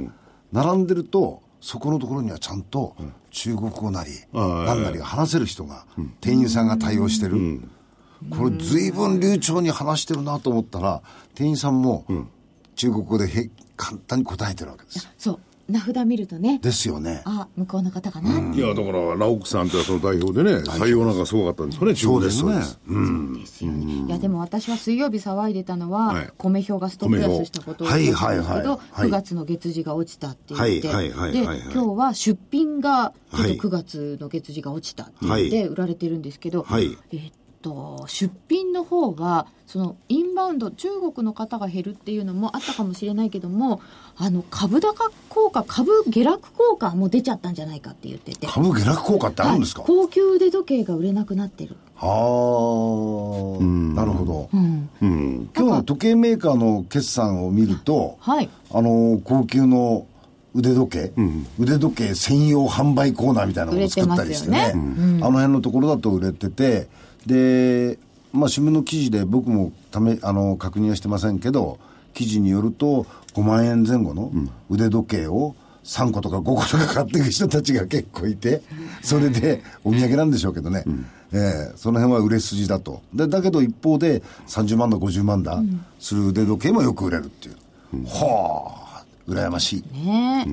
[0.51, 2.95] 並んでると、そこのところにはちゃんと、
[3.31, 5.85] 中国語なり、あ何なりが話せる人が、
[6.21, 7.61] 店員さんが対応してる。
[8.29, 11.01] これ、随分流暢に話してるなと思ったら、
[11.33, 12.05] 店員さんも、
[12.75, 15.03] 中国語でへ簡単に答えてるわけです。
[15.03, 15.11] よ。
[15.17, 17.21] そう、名札見るとね、ですよね。
[17.25, 22.65] あ、向こうの方かな、いや、だから、ラオクさんってその代表でね、採用なんかすごかったんですよね、中そうです、国でね。
[22.65, 22.79] そうです。。
[22.87, 23.33] うん。
[23.39, 23.93] ですよね。
[24.07, 26.29] いや、でも私は水曜日騒いでたのは、はい。
[26.37, 33.57] 米表がストップ安したことを米言表はいはいってたんですけど、はい9月の月次が落ちたって言って、はいはいはいで、今日は出品がちょっはい。
[33.57, 35.49] と9月の月次が落ちたって言っはい。
[35.49, 36.97] て売られてるんですけど、はい。
[37.11, 43.81] えっと、出品の方は、そのインバウンド、中国の方が減るっていうのもあったかもしれないけども、
[44.17, 48.47] あの株高効果、株下落効果も出ちゃったんじゃないかって言ってて。
[48.47, 51.75] 株下落効果ってあるんですか、はい高級腕時計が売れなくなってる。
[51.95, 54.49] はあ、なるほど。
[54.53, 54.89] うん。
[55.01, 55.49] うん。
[55.55, 58.49] 今日の時計メーカーの決算を見ると、はい。
[58.71, 60.07] あの、高級の
[60.55, 61.13] 腕時計、
[61.59, 66.87] 腕時計専用販売コーナーみたいなのを作ったりしてね、売れてますよあの辺のところだと売れてて、
[67.25, 67.97] で、
[68.33, 71.79] まあ、新聞の記事で僕もため、あの、確認はしてませんけど、
[72.13, 74.31] 記事によると、5万円前後の
[74.69, 78.61] 腕時計を3個とか5個とか買っていく人たちが結構いて、
[79.01, 80.83] それでお土産なんでしょうけどね、
[81.33, 83.01] ええその辺は売れ筋だと。
[83.13, 85.61] で、だけど一方で30万だ、50万だ
[85.99, 87.55] する腕時計もよく売れるっていう。
[88.05, 89.97] はあ、羨ましい。
[89.97, 90.45] ね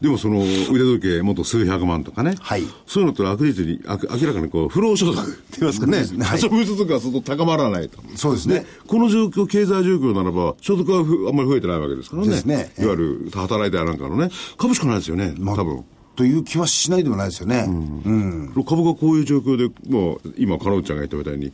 [0.00, 2.34] でもその腕時計もっと数百万とかね。
[2.40, 5.98] はいそういうのって悪率に、あ明らかにこう、不労所得って言いますかね。
[6.24, 7.98] はい所得所得が相当高まらないと。
[8.16, 8.64] そうですね。
[8.86, 12.28] この状況、経済状況ならば、所得はふあんまり増えてないわけですからね。
[12.28, 15.84] ですねいわゆる働いたなんかのね、株しかないですよね、まあ多分。
[16.16, 17.64] という気はしないでもないですよね。
[17.66, 18.52] うん。
[18.66, 21.52] 株がこういう状況で、もう、今、カノウちゃんが言ったみたいに、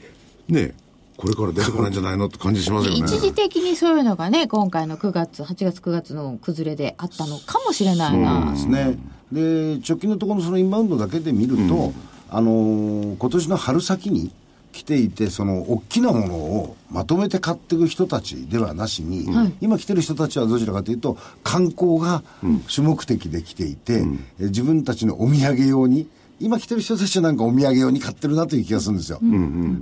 [0.48, 0.74] ね、
[1.16, 2.98] これから出てこないんじゃないのって感じしますよね。
[2.98, 8.52] 一時的にそういうのがね、今回の9月、8月9月の崩れであったのかもしれないな。
[8.52, 8.98] ですね。
[9.32, 11.92] で、直近のところのそのインバウンドだけで見ると、
[12.28, 14.30] あのー今年の春先に
[14.72, 19.26] 来ていて、その大きなものをまとめて買っていく人たちではなしに、
[19.60, 22.22] 今来てる人たちはどちらかというと、観光が
[22.68, 24.04] 主目的で来ていて、
[24.38, 26.06] え自分たちのお土産用に、
[26.38, 29.18] 今来てる人たちはなんかお土産用に買ってるなという気がするんですよ。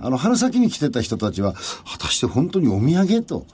[0.01, 3.47] あの、春先に来てた人たちは、果たして本当にお土産と、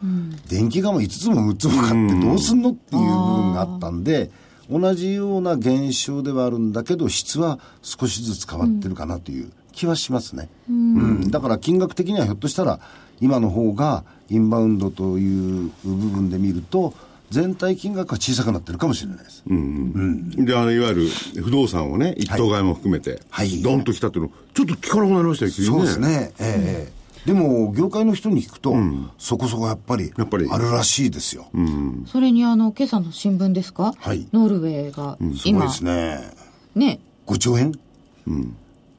[0.49, 4.31] 電気釜5つも6つも買ってどうすんのっていう部分があったんで、
[4.71, 10.49] 同じような現象ではあるんだけど、質は少しずつ変わってるかなという気はしますね。
[10.69, 11.31] うん。
[11.31, 12.81] だから金額的にはひょっとしたら、
[13.21, 16.95] 今の方がインバウンドという部分で見ると、
[17.31, 19.43] 全体金額は小さくなってるかもしれないです。
[19.47, 21.09] で、あの、いわゆる
[21.43, 23.63] 不動産をね、一等買いも含めて、はい。
[23.63, 26.01] ドンと来たっていうの、ちょっと聞かなくなりましたよ、急にそうです。
[26.01, 26.33] ね。
[26.41, 28.75] ええでも、業界の人に聞くと、
[29.19, 30.49] そこそこやっぱり、やっぱり。
[30.51, 31.49] あるらしいですよ。
[32.07, 33.93] それにあの、今朝の新聞ですか？
[33.99, 34.27] はい。
[34.33, 36.19] ノルウェーがすごい今、ですね。
[36.75, 37.73] ね、5兆円？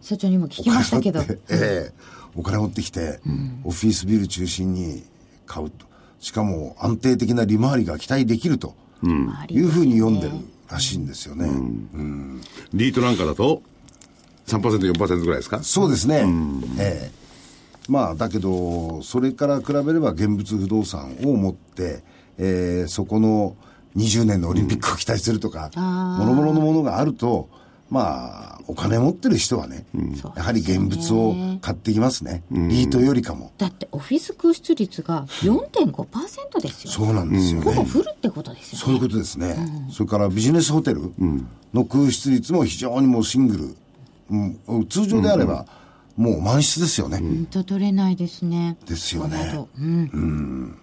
[0.02, 1.22] 社長にも聞きましたけど。
[1.22, 1.92] ええ。
[2.36, 3.20] お金持ってきて、
[3.64, 5.04] オフィスビル中心に
[5.48, 5.88] 買うと。
[6.22, 8.74] しかも安定的な利回りが期待できると
[9.50, 10.34] いうふうに読んでる
[10.70, 11.50] らしいんですよね。
[12.74, 13.62] リートなんかだと、
[14.48, 14.60] 3%、
[14.94, 15.62] 4%ぐらいですか？
[15.64, 16.24] そうですね。
[16.80, 17.22] ええ。
[17.90, 22.04] まあ、だけど、それから比べれば現物不動産を持って、
[22.38, 23.56] えーそこの
[23.98, 27.50] 20年のオリンピックを期待するとか、もろもろのものがあると、
[27.90, 29.86] まあ、お金持ってる人はね、
[30.34, 32.42] やはり現物を買ってきますね。
[32.50, 33.52] リートよりかも。
[33.58, 36.92] だってオフィス空室率が4.5%ですよ。
[36.92, 37.66] そうなんですよね。
[37.66, 38.86] ほぼフルってことですよね。
[38.86, 39.58] そういうことですね。
[39.92, 41.12] それからビジネスホテル
[41.74, 43.76] の空室率も非常にもうシングル。
[44.30, 45.66] うん通常であれば、
[46.16, 47.18] もう満室ですよね。
[47.18, 48.78] 本当取れないですね。
[48.88, 50.78] ですよねそうだとうん。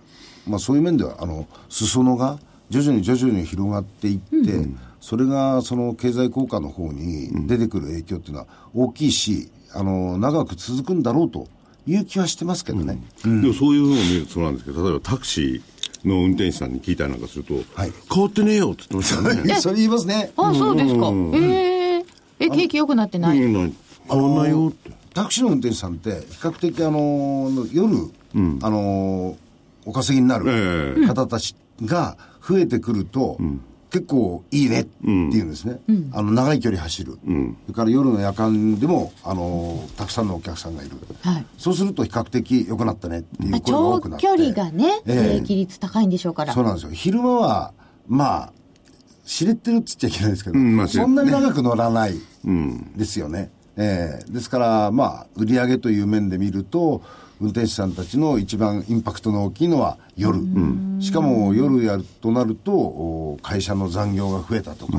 [0.46, 4.68] まあそういう面では、あの、裾野が徐々に徐々に広がっていって、
[5.00, 11.46] それがその経済効果の方に出てくる影響っていうのは大きいし、あの、長く続くんだろうと
[11.86, 12.98] いう気はしてますけどね。
[13.22, 19.54] でもそういうのを見るとそうなんですけど、例えばタクシーの運転手さんに聞いたりなんかすると、はい変わってねえよって言ってましたね。
[19.60, 20.32] それ言いますね。
[20.36, 21.10] あ、そうですか。
[21.34, 22.04] え
[22.40, 23.42] ええ、景気良くなってない？
[23.42, 23.74] うん
[24.10, 24.90] 変わんないよって。
[25.14, 27.96] タクシーの運転手さんって、比較的あの、夜、
[28.62, 29.36] あの、
[29.84, 30.44] お稼ぎになる
[31.02, 33.36] え方たちが増えてくると、
[33.90, 35.78] 結構いいねって言うんですね。
[36.12, 37.18] あの、長い距離走る。
[37.22, 37.28] そ
[37.68, 40.96] れから夜の夜間でも、あの、たくさんのお客さんがいる。
[41.22, 41.46] はい。
[41.56, 44.26] そうすると比較的良くなったねっていまあう声が多長くなって。
[44.26, 46.52] 距離がね、ええ利益率高いんでしょうから。
[46.52, 46.90] そうなんですよ。
[46.92, 47.72] 昼間は、
[48.06, 48.52] まあ、
[49.24, 52.14] 知れてるっつっちゃいけないですけど、うんまあそんなに長く乗らない
[52.96, 53.50] ですよね。
[53.76, 57.02] ええですから、まあ、売上という面で見ると、
[57.40, 60.38] 運転手さんたちの一番インパクトの大きいのは夜。
[61.00, 64.98] しかも夜やるとなると、お会社の残業が増えたとか、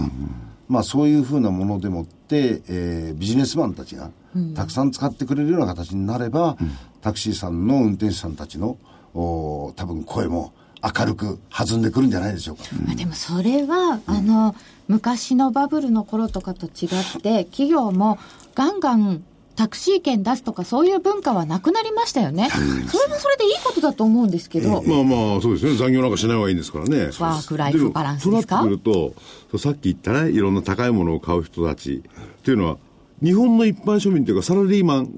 [0.68, 4.12] まあそういうふうなものでもって、えービジネスマンたちが
[4.56, 6.58] たくさん使ってくれるような形になれば、
[7.02, 8.78] タクシーさんの運転手さんたちの
[9.14, 12.64] お多分声も明るく弾んでくるんじゃないでしょうか。
[12.86, 14.56] まあでもそれは、あの、
[14.88, 18.18] 昔のバブルの頃とかと違って、企業も
[18.56, 19.24] ガンガン
[19.60, 22.50] タクシー券出すとかそういう文化はなくなりましたよね。
[22.50, 22.64] それ
[23.10, 25.76] もそれでいいことだと思うんですけど、まあまあ、そうですね。
[25.76, 27.08] 残業なんかしない方がいいんですからね。
[27.20, 28.64] ワークライフバランスですか？
[28.64, 29.14] もそうなってくる
[29.52, 32.78] と、さっき言ったね、いろんな高いものを買う人たちっていうのは、
[33.22, 35.10] 日本の一般庶民というか、サラリーマン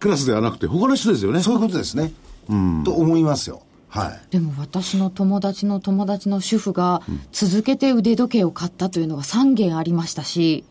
[0.00, 1.42] クラスではなくて、他の人ですよね。
[1.42, 2.14] そういうことですね。
[2.82, 3.60] と思いますよ。
[3.88, 4.20] はい。
[4.30, 10.64] でも私の友達の友達の主婦が続けて腕時計を買ったというのが3件ありましたし、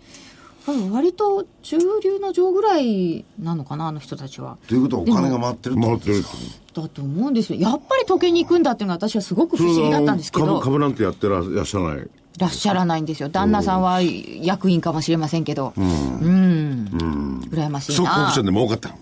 [0.92, 4.58] 割と中流の上ぐらいなのかな、あの人たちは。
[4.68, 4.98] ということ？
[4.98, 6.82] はお金が回ってるって回ってることですか。
[6.82, 7.60] だと思うんですよ。
[7.60, 12.10] やっぱり時計に行くんだっていうのが私はすごく不思議だったんですけ株ど、株なんてやってらっしゃらない。
[12.38, 13.30] らっしゃらないんですよ。
[13.30, 15.74] 旦那さんは役員かもしれませんけど。
[15.78, 17.48] うん。
[17.50, 18.46] 羨ましいなストックオプション。
[18.48, 18.94] で儲かった。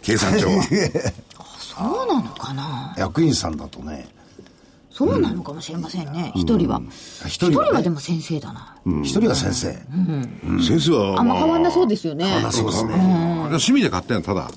[0.00, 0.62] 計算庁は。
[1.60, 4.08] そうなのかな役員さんだとね、
[4.98, 6.32] そうなのかもしれませんね。
[6.34, 6.82] 一人は。
[7.24, 8.74] 一一人人はでも先生だな。
[9.04, 9.72] 一人は先生。
[10.60, 12.26] 先生は、あんま変わんなそうですよね。
[12.50, 12.94] そうですね。
[12.94, 14.50] 趣味で買ったんや、ただ。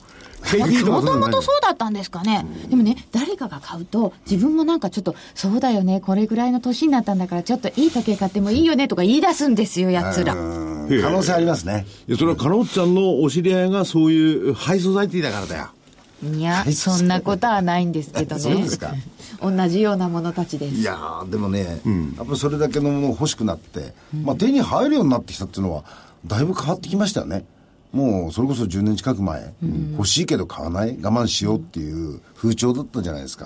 [0.84, 2.44] もともとそうだったんですかね。
[2.68, 10.34] でもね、誰かが買うと、自分もなんかちょっと、そうだよね、これぐらいの年になったんだから、ちょっといい時計買ってもいいよねとか言い出すんですよ、やつら。
[10.34, 11.86] うん可能性ありますね。
[12.08, 15.70] いや、それは、かのっちゃんのお知り合いがそういうハイソサイティだからだよ。
[16.24, 18.42] いや、そんなことはないんですけどね。
[18.42, 18.94] そうですか。
[19.42, 20.76] 同じようなものたちです。
[20.76, 21.82] いやーでもね、
[22.16, 25.84] やっぱりそれだけのもの欲しくなって、まあ、手に入るようになってきたっていうのは、
[26.28, 27.46] だいぶ変わってきましたよね。
[27.92, 29.54] もうそれこそ10年近く前、
[29.98, 33.46] 欲しいけど買わない、我慢しようっていう風潮だったじゃないですか、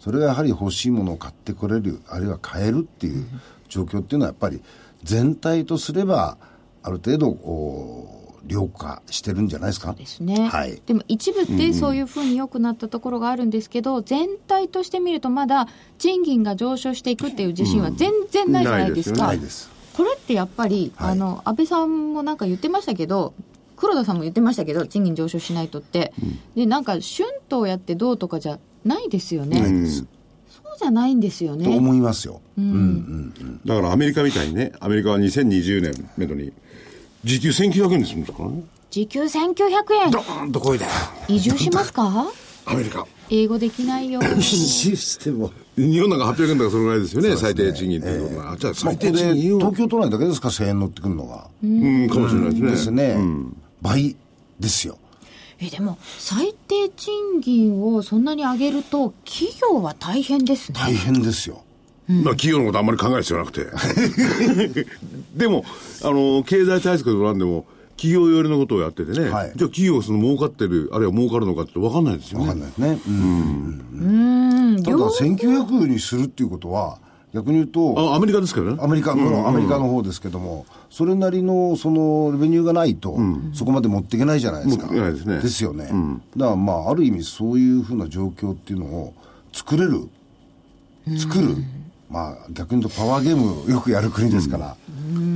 [0.00, 3.26] それがやはり欲しいものを買ってこれる、あるいは買えるっていう
[3.68, 4.60] 状況っていうのは、やっぱり
[5.04, 6.36] 全体とすれば、
[6.82, 9.92] ある程度お良化してるんじゃないですか？
[9.94, 10.80] ですね、はい。
[10.86, 19.26] でも一部ってそういうふうに良くなったところがあるんですけど、全体として見るとまだ賃金が上昇していくっていう自信は全然ないじゃないですか。
[19.26, 19.70] ないです。
[19.96, 21.10] これってやっぱり、はい。
[21.12, 23.34] あの安倍さんもなんか言ってましたけど
[23.76, 26.12] 黒田さんも言ってましたけど賃金上昇しないとって、
[26.54, 27.02] でなんか春
[27.48, 32.40] 闘やってどうとかじゃないですよね、そうじゃないんですよとね思いますよ。
[33.64, 36.52] だからアメリカみたいにね、アメリカは2020年めどに、
[37.24, 38.62] 時給1900円で済むんだからね。
[38.90, 40.92] 時給1900円ドーンとこいだよ。
[41.28, 42.26] 移住しますか？
[42.66, 43.06] アメリカ。
[43.30, 44.20] 英語できないよ。
[44.40, 45.52] システムを。
[45.76, 48.56] 日本なんか800円とかそのぐらいですよね、最低賃金っていうのは。
[48.58, 49.58] じゃあ最低賃金を。
[49.58, 51.46] 東京都内だけですか、1000円乗ってくるのが。
[51.62, 52.70] うん、かもしれないですね。
[52.70, 53.16] ですね。
[53.82, 54.16] 倍
[54.58, 54.98] ですよ。
[55.60, 60.78] え、でも、最低賃金をそんなに上げると、企業は大変ですね。
[60.78, 61.62] 大変ですよ。
[62.08, 63.66] まあ企業のことあんまり考える必要なくて。
[65.36, 65.64] でも、
[66.02, 67.66] あの、経済対策でもなんでも、
[67.96, 72.46] 企業寄りのことをやっててね、はいじゃあ企業がその儲かってる、あるいは儲かるのかって分かんないですよね。
[72.46, 73.00] わかんないですね。
[73.08, 74.74] うん。
[74.74, 74.82] うん。
[74.82, 76.98] ただ、1900にするっていうことは、
[77.34, 78.78] 逆に言うと、あ、アメリカですからね。
[78.80, 83.18] アメリカ、このアメリカの方ですけども、それなりのそのレベニューがないと、
[83.52, 84.86] そこまで持っていけないじゃないですか。
[84.86, 85.90] 持っていけないですねですよね。
[86.36, 89.14] だからまあ、ある意味そういうふうな状況っていうのを
[89.52, 90.08] 作れる、
[91.18, 91.56] 作る、
[92.10, 94.76] まあ逆に言うとパワーゲームをよくやる国ですから、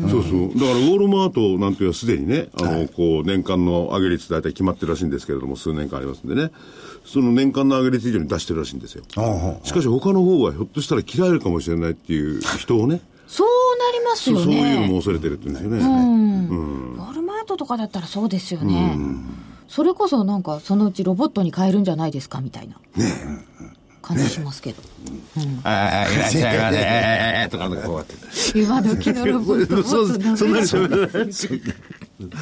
[0.09, 0.55] そうそう。
[0.55, 6.51] だから、ウォールマートなんていうのはすでにね、あの、こう、年間の上げ率大体決まってるらしいんですけれども、数年間ありますんでね、
[7.05, 9.03] その年間の上げ率以上に出してるらしいんですよ。
[9.17, 14.95] うんうんしかし他の方はひょっとしたら嫌えるかもしれないっていう人をね、そうなりますそうよそういうのもね。
[14.95, 15.97] 恐れてるって言うんですよね。
[15.99, 16.95] うん。
[16.95, 18.97] ウォールマートとかだったらそうですよね。
[19.69, 22.77] それこそなんか、そのうちロボットに変えるんじゃないですかみたいな。
[24.03, 24.83] 感じしますけど。
[25.65, 27.49] ああ、いらっしゃいませ。
[27.51, 28.15] とか、こうやって。
[28.59, 30.37] 今時のロボットそんなに。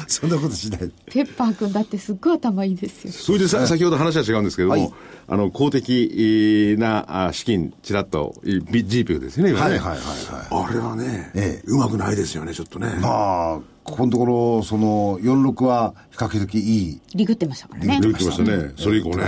[0.07, 0.91] そんなことしない。
[1.07, 3.13] ペッパーくんだってすっごい頭いいですよ。
[3.13, 4.93] それでさ、先ほど話は違うんですけれども、はい
[5.27, 9.77] あの、公的なあ資金、ちらっと、い GPU ですよね、今ね。
[9.77, 10.69] はいはいはいはい。
[10.69, 12.87] あれはね、ええうまくないですよね、ちょっとね。
[12.99, 17.99] まあ、ここのところ、その46は比較的いいリグってましたからね。
[18.01, 18.73] 言ってましたね。
[18.77, 19.23] それ以降ね。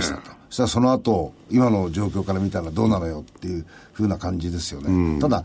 [0.54, 5.18] そしたらその後、今の状況から見たらどうなのよっていうふうな感じですよね。
[5.18, 5.44] ただ、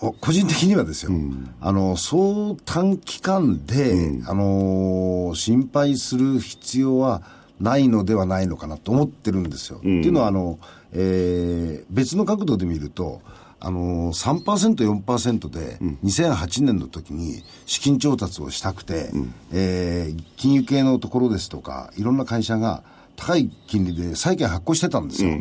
[0.00, 1.12] お個人的にはですよ、
[1.60, 7.22] あの、そう短期間で、あのー心配する必要は
[7.60, 9.78] ないのではないのかなと思ってるんですよ。
[9.78, 10.58] っていうのは、あの、
[10.90, 13.20] えー別の角度で見ると、
[13.60, 19.12] あのー、3%、4%で、2008年の時に資金調達をしたくて、
[19.52, 22.82] えー金融系のところですとか、いろんな会社が
[23.16, 25.32] 高い金利で債券発行してたんですよ。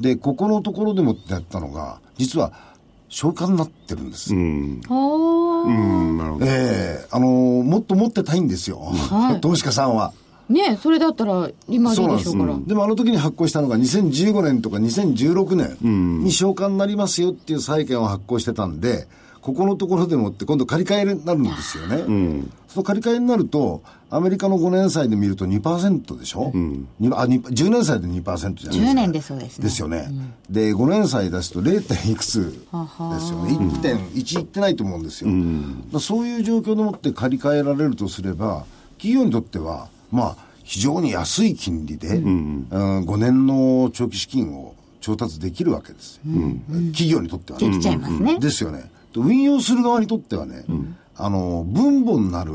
[0.00, 2.52] で、ここのところでもってやったのが、実は、
[3.12, 4.34] 消化になってるんです。
[4.34, 6.46] うん、なるほど。
[6.46, 8.78] ええあのーもっと持ってたいんですよ。
[8.78, 10.14] はい投資家さんは。
[10.48, 12.58] ねそれだったら今でいいでしょうから。
[12.66, 19.06] でもあの時に発行したのが2015年とか2016年に償還になりますよっていう債券を発行してたんで、
[19.42, 22.44] ここのところでもって今度借り換えになるんですよね。
[22.68, 26.52] その借り換えになると、アメリカの5年債で見ると2%でしょ、
[27.00, 28.74] にあに ?10 年債で2%じゃないですか。
[28.76, 30.08] 10年でそうですねですよね。
[30.48, 31.82] で、5年債出すと 0.
[31.82, 33.58] 点いくつですよね。
[33.58, 35.30] 1.1いってないと思うんですよ。
[35.30, 35.40] だか
[35.94, 38.64] らそういう状況でもって借り換えられるとすれば、
[38.96, 46.22] 企業にとっては、まあ、非常に安い金利で、うん5年の長期資金を調達できるわけですよ。
[46.92, 47.68] 企業にとってはね。
[47.70, 48.38] できちゃいますね。
[48.38, 48.90] ですよね。
[49.12, 50.64] で運用する側にとってはね、
[51.16, 52.52] あの、分母になる、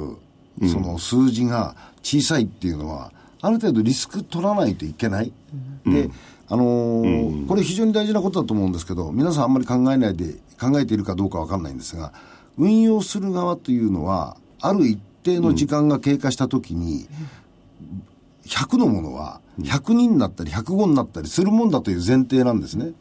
[0.68, 5.32] その数字が小さいっていうのは、ある程度リスク取らないといけない。
[5.86, 6.10] で、
[6.50, 12.12] あのーこれ非常に大事なことだと思うんですけど、皆さんあんまり考えないで、考えているかどうかわかんないんですが、
[12.58, 17.08] 運用する側というのは、ある一定の時間が経過したときに、
[18.46, 22.92] 100のものは102になったり105になったりするもんだという前提なんですね。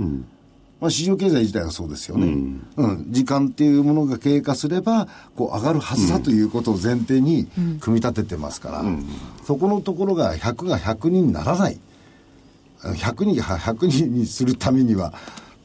[0.86, 2.26] まあ、市場経済自体がそうですよね、
[2.76, 3.06] うん。
[3.08, 7.48] 時間っていうものが経過すればこう上がるはずだということを前提に
[7.80, 8.84] 組み立ててますから、
[9.44, 11.80] そこのところが100が100にならない。
[12.82, 15.12] 100人が100人にするためには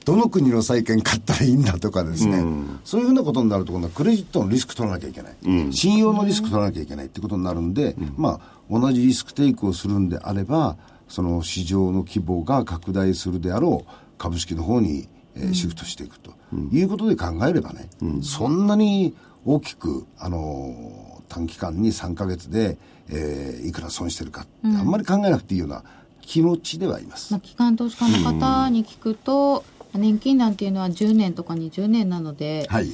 [0.05, 2.43] どの国の債券買ったらいいんだとかですね、
[2.84, 5.36] そういうふうなことになると今度はクレジットのリスク取らなきゃいけない、
[5.71, 16.34] 信用のリスク取らなきゃいけないってことになるんで、まあ同じリスクテイクをするんであればその市場の規模が拡大するであろう株式の方に、えーシフトしていくと
[16.71, 17.89] いうことで考えればね、
[18.21, 22.78] そんなに大きく、あのー短期間に3ヶ月で、
[23.09, 25.84] えーいくら損してるかって、あんまり考えなくていいような
[26.22, 27.32] 気持ちではいます。
[27.34, 29.63] まあ、機関投資家の方に聞くと、
[29.93, 32.88] 年金なんていうのは10年とか20年なので、はい、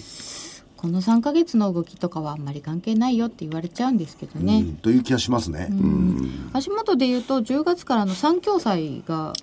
[0.77, 4.61] この3ヶ月の動きとかはあんまり関係ないよって言われちゃうんですけどうね。
[4.61, 5.69] んという気がしますね。
[6.53, 9.33] 足元で言うと10月からの3共済が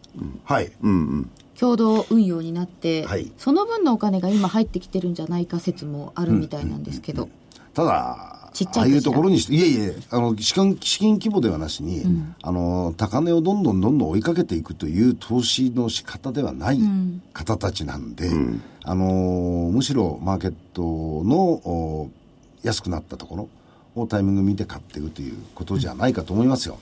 [0.44, 0.72] はい。
[0.82, 1.30] うんうん。
[1.58, 3.30] 共同運用になって、はい。
[3.38, 7.28] その分のお金が今入ってきてるんじゃないか説もあるみたいなんですけど、
[7.74, 12.04] ただ、ちっちゃいああいうところにして、いえいえ、あの、資金、資金規模ではなしに、
[12.40, 16.78] あの、高値をどんどんどんどん追いかけていくという投資の仕方ではない
[17.32, 18.30] 方たちなんで、
[18.84, 22.10] あの、むしろマーケットのお
[22.62, 23.48] 安くなったところ
[23.96, 26.78] をタイミング見て買っていくということじゃないかと思いますよ。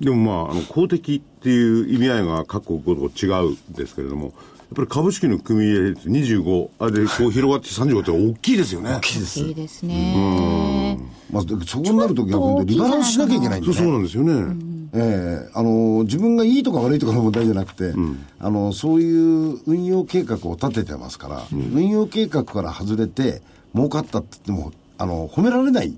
[0.00, 4.34] でもまあ、あの公的っていう意味合いが各国ごと違うんですけれども、やっ
[4.76, 8.92] ぱり株式の組入れ率25、あれでこう広がって35って大きいですよね。
[8.94, 9.40] 大きいです。
[9.40, 10.98] いいですね。
[11.30, 13.88] まあ、そこになると逆にリバランスしなきゃいけないんでそうね。
[13.88, 14.80] そうなんですよね。
[14.92, 17.92] ええあの自分がいいとか悪いとかの問題じゃなくて、
[18.40, 23.42] あのそういう運用計画を立ててますから、運用計画から外れて
[23.74, 25.96] 儲かったって言ってもあの褒められない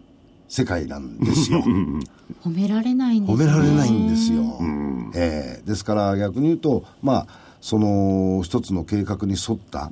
[0.53, 1.63] 世界なんですよ。
[2.45, 3.45] 褒められないんですね。
[3.45, 4.61] 褒められないんですよ、
[5.15, 5.67] ええ。
[5.67, 7.27] ですから逆に言うとまあ
[7.63, 9.91] その一つの計画に沿った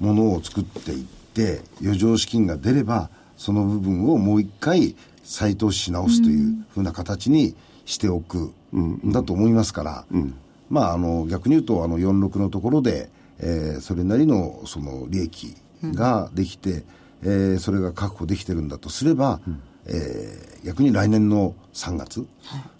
[0.00, 9.10] ものを作っていって余剰資金が出ればその部分をもう一回再投資し直すというふうな形にしておくん。
[9.10, 10.04] だと思いますから、
[10.68, 16.82] まああの逆に言うとあの46のところで、えーそれなりのその利益ができて、
[17.22, 19.40] えーそれが確保できてるんだとすれば、
[19.86, 22.26] えー逆に来年の3月、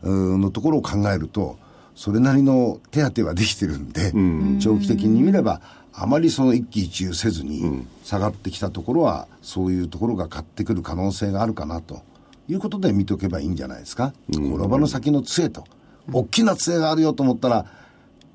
[0.02, 1.58] のところを考えると
[1.94, 4.10] それなりの手当てはできてるんで、
[4.58, 5.60] 長期的に見れば
[5.92, 12.00] あまりその一喜一憂せずに下がってきたところはそういうところが買ってくる可能性があるかなと
[12.48, 14.14] いうことで見とけばいいんじゃないですか。
[14.30, 15.64] 転ばの先の杖と
[16.10, 17.66] 大きな杖があるよと思ったら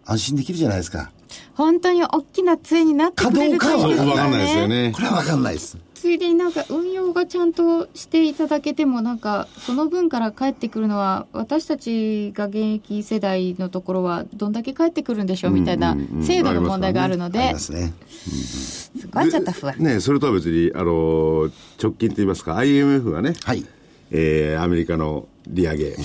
[0.05, 1.11] 安心できるじゃないですか。
[1.55, 4.11] 本当に大きな杖になってくれるといいですよね。
[4.11, 5.01] わかんないですよねこ。
[5.01, 5.77] れはわかんないです。
[5.99, 17.51] ついでになんか運用がちゃんとしていただけてもなんかその分から返ってくるのは私たちが現役世代のところはどんだけ返ってくるんでしょうみたいな制度の問題があるので。
[17.51, 17.93] ますね。
[18.09, 19.75] すごいちょっと不安。
[19.77, 23.65] ね、それとは別に、あの、直近といいますか、IMF がね、はい。
[24.11, 25.95] えーアメリカの利上げ、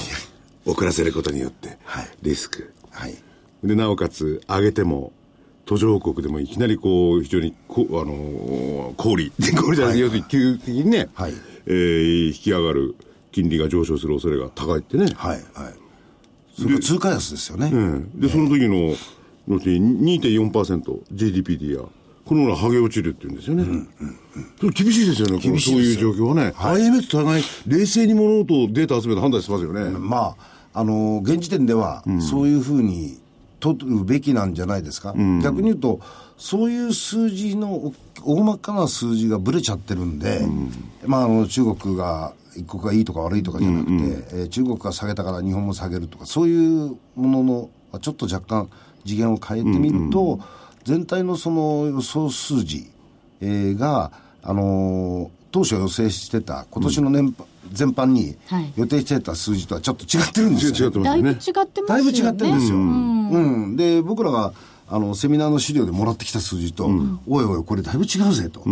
[0.67, 2.73] 遅らせることによってはい、リスク。
[2.91, 3.15] はい。
[3.63, 5.13] で、なおかつ、上げても、
[5.65, 11.35] 途上国でもいきなりこう、非常にこ、あのー、氷、 氷じゃない、要するに急激にね、はい
[11.67, 12.95] えー引き上がる
[13.33, 15.07] 金利が上昇する恐れが高いってね。
[15.17, 15.37] はい。
[15.55, 15.75] はい。
[16.57, 17.71] それが通貨安ですよね。
[17.73, 18.95] うんで、その時の、
[19.49, 21.81] のち2.4%、GDP や、
[22.25, 23.65] このような剥げ落ちるっていうんですよね。
[24.61, 26.53] それ厳しいですよね、厳しいそういう状況はね。
[26.57, 29.91] IMF 互い冷静に物事をデータ集めて判断してますよね。
[29.99, 30.37] ま
[30.73, 33.19] あ、あの、現時点では、そういうふうに
[33.65, 35.15] 取るべきなんじゃないですか？
[35.43, 36.01] 逆に言うと、
[36.37, 37.93] そういう数字の
[38.23, 40.41] 大まかな数字がぶれちゃってるんで、
[41.07, 48.69] まあ、あの、中国が、一国がいいとか悪いとかじゃなくて、えー中国が下げたから日本も下げるとか、そういうものの、ちょっと若干
[49.07, 50.41] 次元を変えてみると、
[50.85, 52.91] 全体のその予想数字、
[53.41, 54.13] えーが、
[54.43, 57.35] あのー当初予定してた、今年の年、
[57.73, 60.89] 全般にはい予定してた数字とはちょっと違ってるんですよ。
[60.89, 61.63] 違ってますよねだいぶ違。
[61.63, 61.89] ってますよね。
[61.89, 62.77] だいぶ違ってるんですよ。
[62.77, 62.81] う
[63.69, 63.77] ん。
[63.77, 64.53] で、僕らが、
[64.89, 66.91] あの、セミナーの資料でもらってきた数字と、
[67.27, 68.65] おいおい、これだいぶ違うぜと。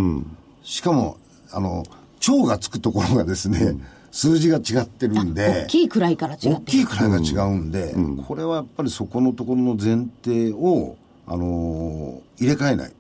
[0.62, 1.16] しかも、
[1.53, 1.84] あの、
[2.20, 3.76] 超がつくところがですね、
[4.12, 7.95] 数字が違ってるんで大、きいくらいから違って大きいくらいが違うんで、
[8.28, 12.93] これはやっぱりそこのところの前提を、あのー入れ替えない。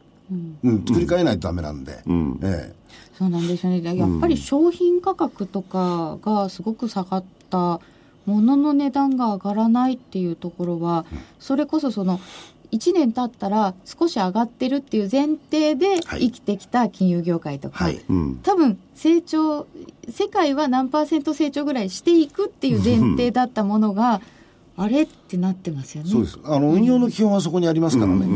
[0.64, 2.02] うん、作り変えないとダメなんで、
[2.42, 2.74] ええ
[3.22, 3.96] そうなんですよね。
[3.96, 7.80] やっぱり商品価格とかがすごく下がった、
[8.26, 11.04] 物の値段が上がらないっていうところは、
[11.38, 12.20] それこそその、
[12.72, 18.00] 1年経ったら少し上がってるっていう前提ではい生きてきた金融業界とか、はい。
[18.42, 19.68] 多分成長、
[20.08, 24.20] 世界は何パーセント成長ぐらいしていくっていう前提だったものが、
[24.76, 26.10] あれってなってますよね。
[26.10, 26.38] そうです。
[26.44, 28.26] あの、運用の基本はそこにありますからね。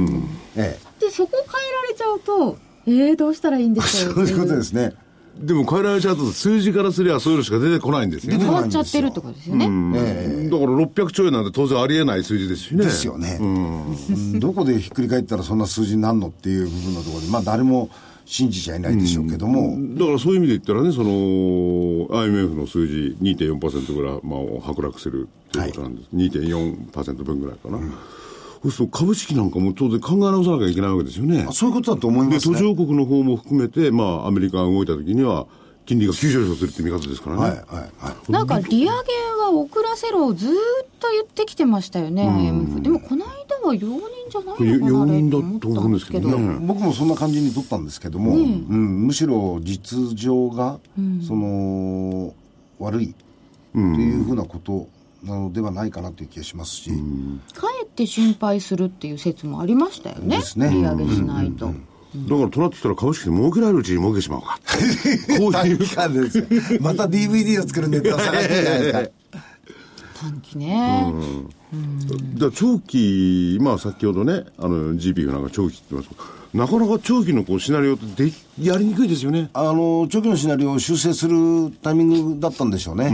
[0.54, 3.84] えで、そこ変えられちゃうと、えー、どうしたらいいんでえ。
[3.84, 4.14] しょう？
[4.14, 4.94] そういうことですね。
[5.38, 8.42] でも変えられちゃうと数字からすればそういうのしか出てこないんですよね。
[8.42, 9.68] 変わっちゃってるってことですよね。
[9.94, 12.84] ええだから600兆円なんて当然ありえない数字ですしね。
[12.84, 17.90] ですよね、うんどこでひっくり返ったらそんな数字になるのっていう部分のところで、まあ、誰も
[18.24, 21.10] 信じちゃいないでしょうけども、だからそういう意味で言ったらね、その
[22.22, 24.40] IMF の数字2.4%ぐらい、まあ、
[24.72, 26.08] 剥落するということなんです。
[26.14, 27.78] 2.4%分ぐらいかな。
[28.62, 31.46] そうすると株式なんかも当然考え直さなきゃいけないわけですよね。
[31.52, 32.58] そういうことだと思いで、ますね。
[32.58, 35.46] 途上国の方も含めて、まあ、アメリカが動いた時には、
[35.86, 37.42] 金利が急上昇するって見方ですからね。
[37.42, 37.58] はいはい
[37.98, 38.90] はいなんか利上げ
[39.40, 40.54] は遅らせろをずーっ
[40.98, 42.80] と言ってきてましたよね、IMF。
[42.80, 50.80] でもこの間は容認じゃないのかな容認だと思うんですけどね僕もそんな感じに取ったんですけども、うんむしろ実情が、
[51.26, 52.34] その
[52.80, 53.14] 悪い
[53.72, 54.88] というふうなこと
[55.22, 56.90] なのではないかなという気がしますし、
[57.54, 60.36] かえって心配するっていう説もありましたよね。
[60.38, 60.70] ですね。
[60.70, 61.66] 利上げしないと。
[61.66, 61.72] だ
[62.36, 64.58] から、となってきたら株式で儲けられるうちに儲けてしまおうか。
[65.38, 66.80] こういう。
[66.80, 69.40] また DVD を作るネタを探してるじゃないですか。
[70.18, 71.12] 短期ね。
[72.34, 79.50] だから長期、まあ先ほどね、あの GP がなんか長期って言ってますけど、なかなか長期のこうシナリオってでやりにくいですよね。
[79.52, 83.12] あの長期のシナリオを修正するタイミングだったんでしょうね。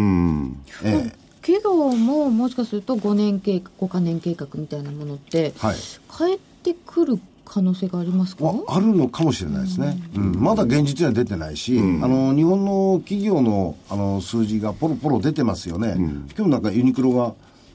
[0.85, 5.77] ええ企業ももしかすると5年計画5か年計画みたいなものって、はい。
[6.17, 8.45] 変えてくる可能性がありますか？
[8.45, 10.41] はあるのかもしれないですね、うん。
[10.41, 15.97] まだ現実には出てないし、あの日本の企業のあの数字がポロポロ出てますよね、
[16.39, 17.35] 今日なんかユニクロが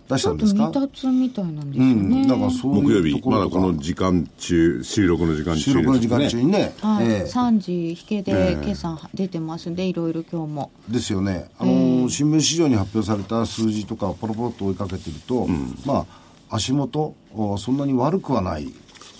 [0.10, 0.68] 出したんですか？
[0.68, 1.86] 未達みたいなんですね、
[2.26, 7.06] ん、だからそう木曜日いうと、こまだこの時間中、収録の時間中収録の時間中にね、はい。
[7.08, 7.30] ええ。
[7.30, 10.72] 3時引けで決算出てますんで、いろいろ今日も。
[10.88, 15.48] ですよね、あの新聞市場に発表された数字とか、ポロポロっと追いかけてると、
[15.86, 16.06] ま
[16.50, 18.66] あ、足元、おそんなに悪くはない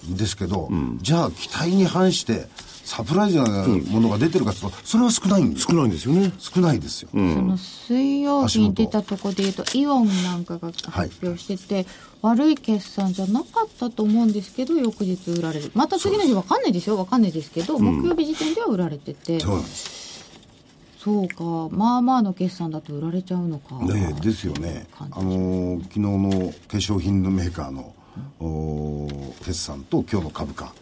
[0.10, 0.70] んですけど、
[1.02, 2.48] じゃあ、期待に反して、
[2.88, 6.32] サプライズなものが出てるかというと、それは少ないんです少ないんですよね。
[6.40, 7.10] 少ないですよ。
[7.12, 11.86] その水曜日に出たところでいうと、イオンなんかが発表してて、
[12.22, 15.70] 悪い決算じゃなかったと思うんですけど、翌日売られる。
[15.76, 20.26] また次の日わかんないですよ、わかんないですけど、木曜日時点では売られてて、そうなんです
[20.98, 21.44] そうか、
[21.76, 23.76] まあまあの決算だと売られちゃうのか。
[23.80, 27.94] ねえですよね、あのー昨日の化粧品のメーカーの、
[29.40, 30.74] 決算と今日の株価、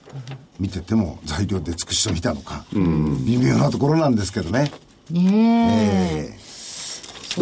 [0.59, 4.71] 見てても材料で尽くしてみたのか、微妙なところなんですけどね。
[5.11, 6.45] ねえ。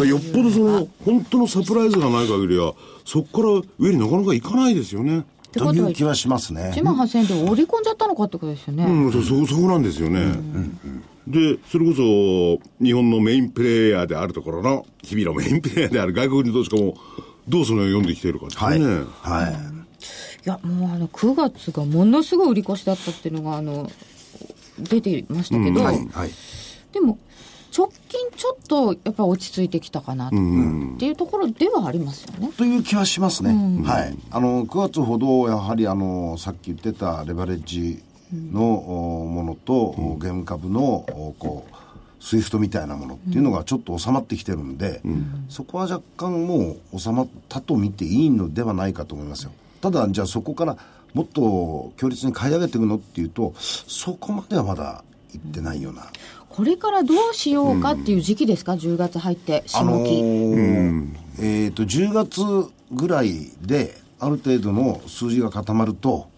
[0.02, 2.74] えよっぽどその、本当のサプライズがない限りは、
[3.04, 5.24] そこから上になかなかいかないですよね。
[5.56, 6.82] えという気はしますね1。
[6.82, 8.84] 万8000円で織り込んじゃったのかってことですよね。
[8.84, 10.34] うん、そ、そ、そこなんですよね。
[11.28, 16.96] で、それこそ、日本のメインプレイヤーであるところの、日々のメインプレイヤーである外国人投資家も、
[17.48, 18.80] どうそれを読んできているかですよはい。
[18.80, 18.86] ね。
[19.22, 19.73] はい。
[20.44, 23.90] いや、もうあの、9月がものすごい売り越しだったっていうのが、あの、
[24.78, 26.08] 出てましたけど、はい。
[26.12, 26.30] はい。
[26.92, 27.18] でも、
[27.76, 30.38] 直近ちょっとやっぱ落ち着いてきたかなと、っ
[30.98, 32.52] ていうところではありますよね。
[32.56, 33.82] という気はしますね。
[33.84, 34.16] はい。
[34.30, 38.00] あの、9月ほど、やはりあの、さっき言ってたレバレッジ
[38.32, 41.74] の、おものと、おゲーム株の、おこう、
[42.24, 45.02] シフトみたいなものっていうのがちょっと収まってきてるんで、
[45.48, 49.52] そこは若干もう収まったと見ていいのではないかと思いますよ。
[49.84, 50.78] ただ、じゃあそこから
[51.12, 55.04] もっと強烈に買い上げていくのっていうと、そこまではまだ
[55.34, 56.06] いってないような。
[56.48, 60.22] これからどうしようかっていう時期ですか、10月入って、下あの期。
[60.22, 61.08] ー
[61.38, 62.40] えっ、と、10月
[62.92, 66.28] ぐらいで、ある程度の数字が固まると、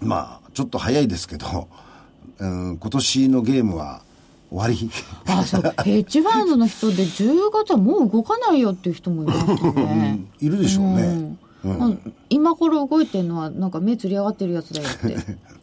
[0.00, 1.68] まあ、ちょっと早いですけど、
[2.40, 4.02] うん、今年のゲームは
[4.50, 4.90] 終わり。
[5.26, 10.24] あ、そう、ヘッジファンドの人で10月はもう動かないよっていう人もいますよね。
[10.42, 11.36] いるでしょうね。
[12.30, 15.16] 今頃動いてるのはなんか目つり上がってるやつだよって。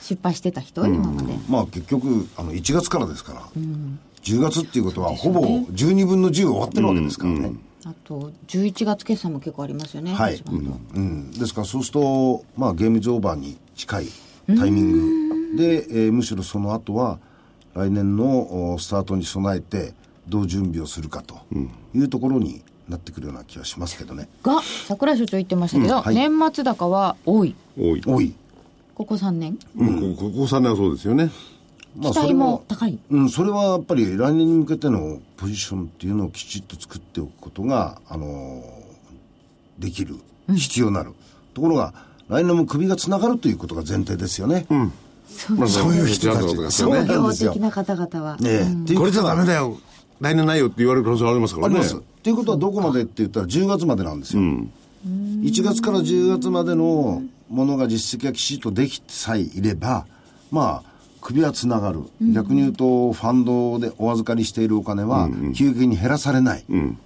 [0.00, 1.38] 失敗してた人、今まで。
[1.48, 3.42] まあ結局、あの、1月からですから、
[4.22, 7.52] 10月っていうことは、ほぼ12分の10終わってるわけですからね。
[7.86, 10.42] あと11月決算も結構ありますよね、はい。
[10.94, 14.06] うん、ですからそうすると、まあ、ゲームズオーバーに近い
[14.48, 15.56] タイミング。
[15.56, 17.18] で、えーむしろその後は
[17.74, 19.94] 来年のおスタートに備えて
[20.28, 21.40] どう準備をするかと
[21.94, 24.28] いうところになってくるような気がしますけどね。
[24.42, 26.14] が桜井所長言ってましたけど、うんはい。
[26.14, 27.54] 年末高は多い。
[27.78, 28.02] 多い。
[28.04, 28.34] 多い、
[28.94, 29.58] ここ3年？
[29.76, 31.30] うん、こここ3年はそうですよね。
[31.96, 38.80] まあ期待も高い、うん、それはやっぱり来年に向けてのポジションっていうのをきちっと作っておくことが、あのー
[39.80, 40.16] できる、
[40.54, 41.12] 必要なる、
[41.54, 41.94] ところが
[42.28, 44.66] 来年も首がつながるということが前提ですよね。
[44.68, 46.56] まあそういう人たち。
[46.56, 47.52] がそうなん業ですよ。
[47.54, 49.78] 的な方々は、ねうこれじゃダメだよ。
[50.20, 51.76] 来年ないよって言われる可能性ありますからね。
[51.76, 52.02] あります。
[52.20, 54.42] っていうことはどこまでって言ったら10月までなんですよ。
[55.06, 60.06] 1月から10月までのものが実績がきちっとできてさえいれば、
[60.50, 60.90] まあ、
[61.22, 62.00] 首はつながる。
[62.20, 66.64] 逆に言うと、ファンドでお預かりしているお金は、急激に減らされない。
[66.68, 66.98] 減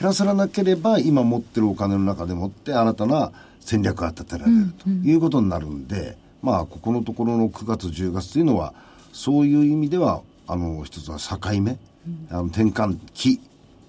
[0.00, 8.72] らされなければ、今持ってるお金の中でもって、新たな戦略が立てられるということになるんで、まあ、ここのところの9月、10月というのは、
[9.12, 11.78] そういう意味では、あの、一つは境目、
[12.30, 13.40] あの転換期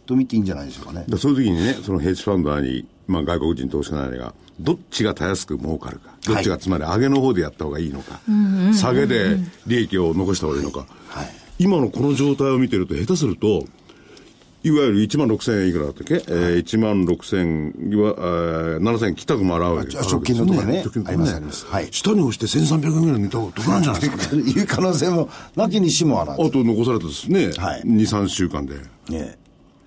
[0.07, 1.05] と見ていいんじゃないでしょうかね。
[1.07, 8.19] だそういう時にね、そのヘッジファンドなり、まあ外国人投資家なりが、どっちがたやすく儲かるか、どっちがつまり上げの方でやった方がいいのか、
[8.73, 9.37] 下げで
[9.67, 11.27] 利益を残した方がいいのか、はい。
[11.59, 13.65] 今のこの状態を見てると、下手すると、
[14.63, 19.99] いわゆる1万6000円いくらだったっけ、えー、1万6000は、えー、7000円切ったくも洗うわけです。
[19.99, 21.65] あ直近のとかね直近のとありますあります。
[21.67, 21.87] はい。
[21.91, 24.41] 下に押して1300円ぐらい抜いた方が得なんじゃないですかね。
[24.51, 26.41] いう可能性もなきにしもあらず。
[26.41, 27.81] あと残されたですね、はい。
[27.83, 28.75] 2、3週間で。
[29.09, 29.37] ね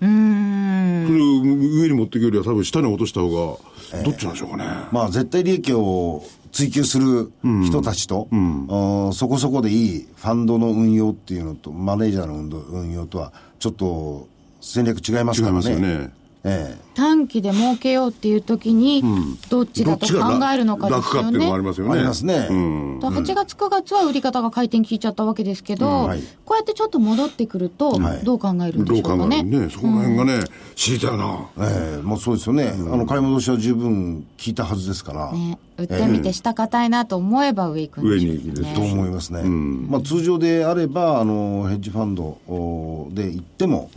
[0.01, 4.65] それを上に持っていくよりは多分下に落とした方が、どっちなんでしょうかね。
[4.91, 7.31] まあ絶対利益を追求する
[7.63, 14.27] 人たちと、うんそこそこでいいファンドの運用っていうのと、マネージャーの運用とは、ちょっと
[14.59, 15.55] 戦略違います違いからね。
[15.57, 16.20] ますよね。
[16.43, 19.01] ええ短期で儲けようっていう時に、
[19.49, 21.69] どっちだと考えるのかですよ楽かっていうのもありね。
[21.69, 21.93] ますよね。
[21.93, 22.47] ありますね。
[22.49, 22.99] うん。
[22.99, 29.37] と8月、9月は売り方が回転効いちゃったわけですけど、はいこうやってちょっと戻ってくるとはい、どう考えるんでしょうかね。
[29.37, 29.69] えるね。
[29.69, 30.43] そこら辺がね、
[30.75, 31.45] 知りたいな。
[31.59, 32.73] ええもうそうですよね。
[32.91, 35.31] あの、買い戻しは十分効いたはずですから。
[35.31, 43.89] ね、売ってみて下硬いなと思えば上行くんでしょう上に行くねと思いますね、まあ、通常であればあのヘッジファンドおで行っても、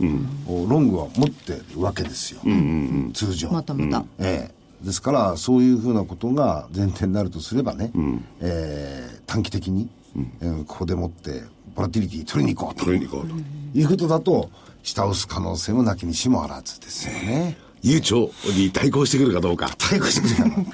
[0.47, 2.34] おロングは持ってるわけですよ、
[3.13, 3.49] 通常。
[3.51, 4.05] もともと。
[4.19, 4.85] ええ。
[4.85, 7.91] ですからそういうふうなことが前提になるとすればね、
[8.41, 9.89] えー短期的に、
[10.41, 11.43] えーここでもって
[11.75, 12.85] ボラティリティ取りに行こうと。
[12.85, 13.35] 取りに行こうと。
[13.79, 14.49] いうことだと
[14.83, 17.57] 下押す可能性もなきにしもあらずですよね。
[17.81, 19.69] 悠長に対抗してくるかどうか。
[19.77, 20.65] 対抗してくれたの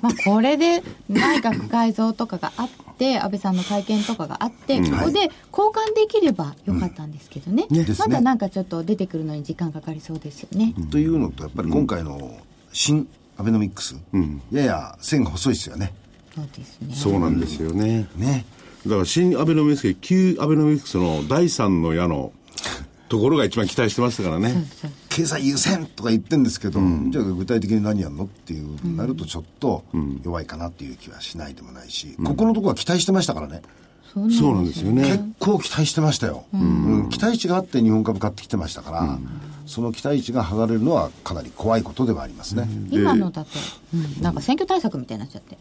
[0.00, 2.68] まあ、これで内閣改造とかがあっ
[2.98, 7.96] て、安倍さんの会見とかがあって、ここで交換できればよかったんですけどね、ですね。
[7.98, 10.74] まだなんかちょっと出てくるのに時間かかりそうですよね。
[10.90, 12.38] というのとやっぱり今回の
[12.72, 13.96] 新アベノミックス、
[14.52, 15.92] やや線が細いですよね。
[16.34, 16.94] そうですね。
[16.94, 18.08] そうなんですよね。
[18.16, 18.44] ね。
[18.86, 22.32] だから新アベノミクス、旧アベノミクスの第三の矢の
[23.08, 24.54] ところが一番期待してましたからね。
[25.18, 26.78] 経済優先とか言ってるんですけど、
[27.10, 29.82] じゃあ具体的に何やるのっていうなるとちょっと
[30.22, 33.62] 弱いかなっていう気はしないでもないし、ここのところは期待してましたからね、
[34.14, 35.32] そうなんですよ結ね。
[35.38, 39.18] 構期待してましたよ、うん期待値があって日本株買ってきてましたから、
[39.66, 43.50] その期待値が剥がれるのはかなり怖いことではありますね、今のだと、
[43.94, 45.56] うん、なんか選挙対策みたいになっちゃって、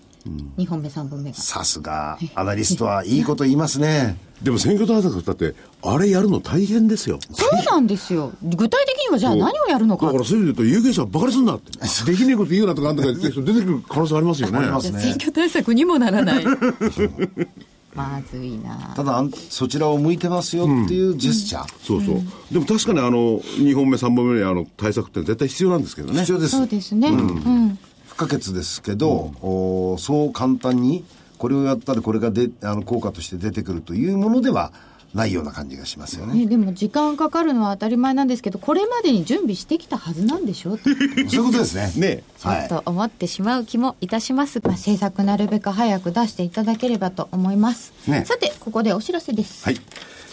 [0.58, 1.38] 2本目、3本目が。
[1.38, 7.20] さすがアナリストはいいこと言いますね でも選挙対策だって、あれやるの大変ですよ。
[7.32, 8.34] そうなんですよ。
[8.44, 10.20] 具体的にはじゃあ何をやるのかだか。
[10.20, 11.72] らそういう意味で言うと、有権者はバカにすんなって。
[11.72, 14.60] できねえこと言うなとかなんとか出てくる可能性ありますよね。
[14.60, 16.46] ありますね選挙対策にもならない。
[17.98, 22.22] まずいなただそちらを向いてますよっていうジェスチャー、そうそう。
[22.52, 26.20] でも確かにあの、2本目、3本目にあの対策って絶対必要なんですけどね。
[26.20, 27.10] 必要ですそうですね。
[27.10, 27.80] うん。
[28.08, 31.04] 不可欠ですけど、おそう簡単に
[31.38, 34.72] これをやったらこれがであの効果として出てくるというものでは
[35.18, 36.36] ないような感じがしますよね。
[36.36, 41.92] ね、でも時間かかるのは当たり前なんですけど、これまでに準備してきたはずなんでしょうそういうことですね。
[41.98, 42.68] ねはい。
[42.70, 44.62] と思ってしまう気もいたします。
[44.64, 47.94] まあ、政策なるべく早く出していただければと思います。
[48.08, 49.66] ねさて、ここでお知らせです。
[49.66, 49.82] はい。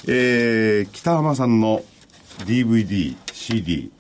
[0.07, 1.82] えー、北浜さんの
[2.45, 3.91] DVD、CD、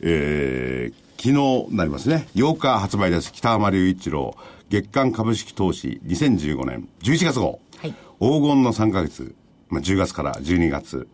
[0.00, 2.28] えー、昨日になりますね。
[2.36, 3.32] 8日発売です。
[3.32, 4.36] 北浜隆一郎、
[4.70, 7.58] 月間株式投資2015年11月号。
[7.78, 9.36] はい黄金の3ヶ月、
[9.70, 11.08] まあ、10月から12月、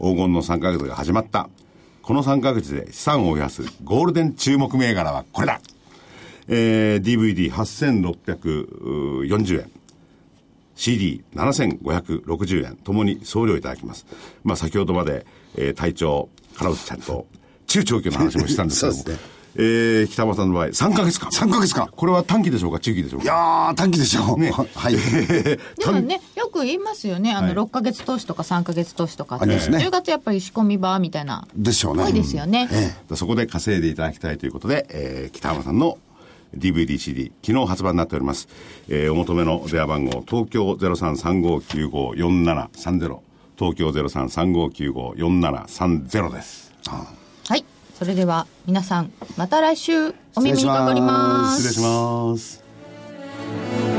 [0.00, 1.48] 黄金の3ヶ月が始まった。
[2.02, 5.60] この3ヶ月で資産を増やすゴールデン注目銘柄はこれだ
[6.48, 9.70] えー、DVD8640 円。
[10.74, 12.76] CD7560 円。
[12.76, 14.04] ともに送料いただきます。
[14.42, 15.24] まあ先ほどまで、
[15.54, 17.26] えー隊長、金内ちゃんと
[17.68, 18.98] 中長期の話もしたんですけども。
[18.98, 21.28] そうですねえー、北間さんの場合、3ヶ月間。
[21.28, 24.40] 3ヶ月間これは短期でしょうか、中期でしょういや短期でしょう。
[24.74, 24.96] はい。
[24.96, 27.32] でもね、よく言いますよね。
[27.32, 29.44] あの、6ヶ月投資とか3ヶ月投資とかって。
[29.44, 31.46] ありますね10月やっぱり仕込み場みたいな。
[31.54, 32.04] でしょうね。
[32.04, 32.68] 多いですよね。
[32.70, 35.98] えそこで稼いでいただきたいということで、えー、北浜さんの
[36.56, 38.48] DVD、CD、昨日発売になっております。
[38.88, 43.18] えー、お求めの電話番号、東京0335954730、
[43.58, 46.72] 東京0335954730です。
[46.86, 47.21] はい。
[48.02, 51.62] それでは皆さんまた来週お耳にかかります。
[51.62, 53.91] 失礼します。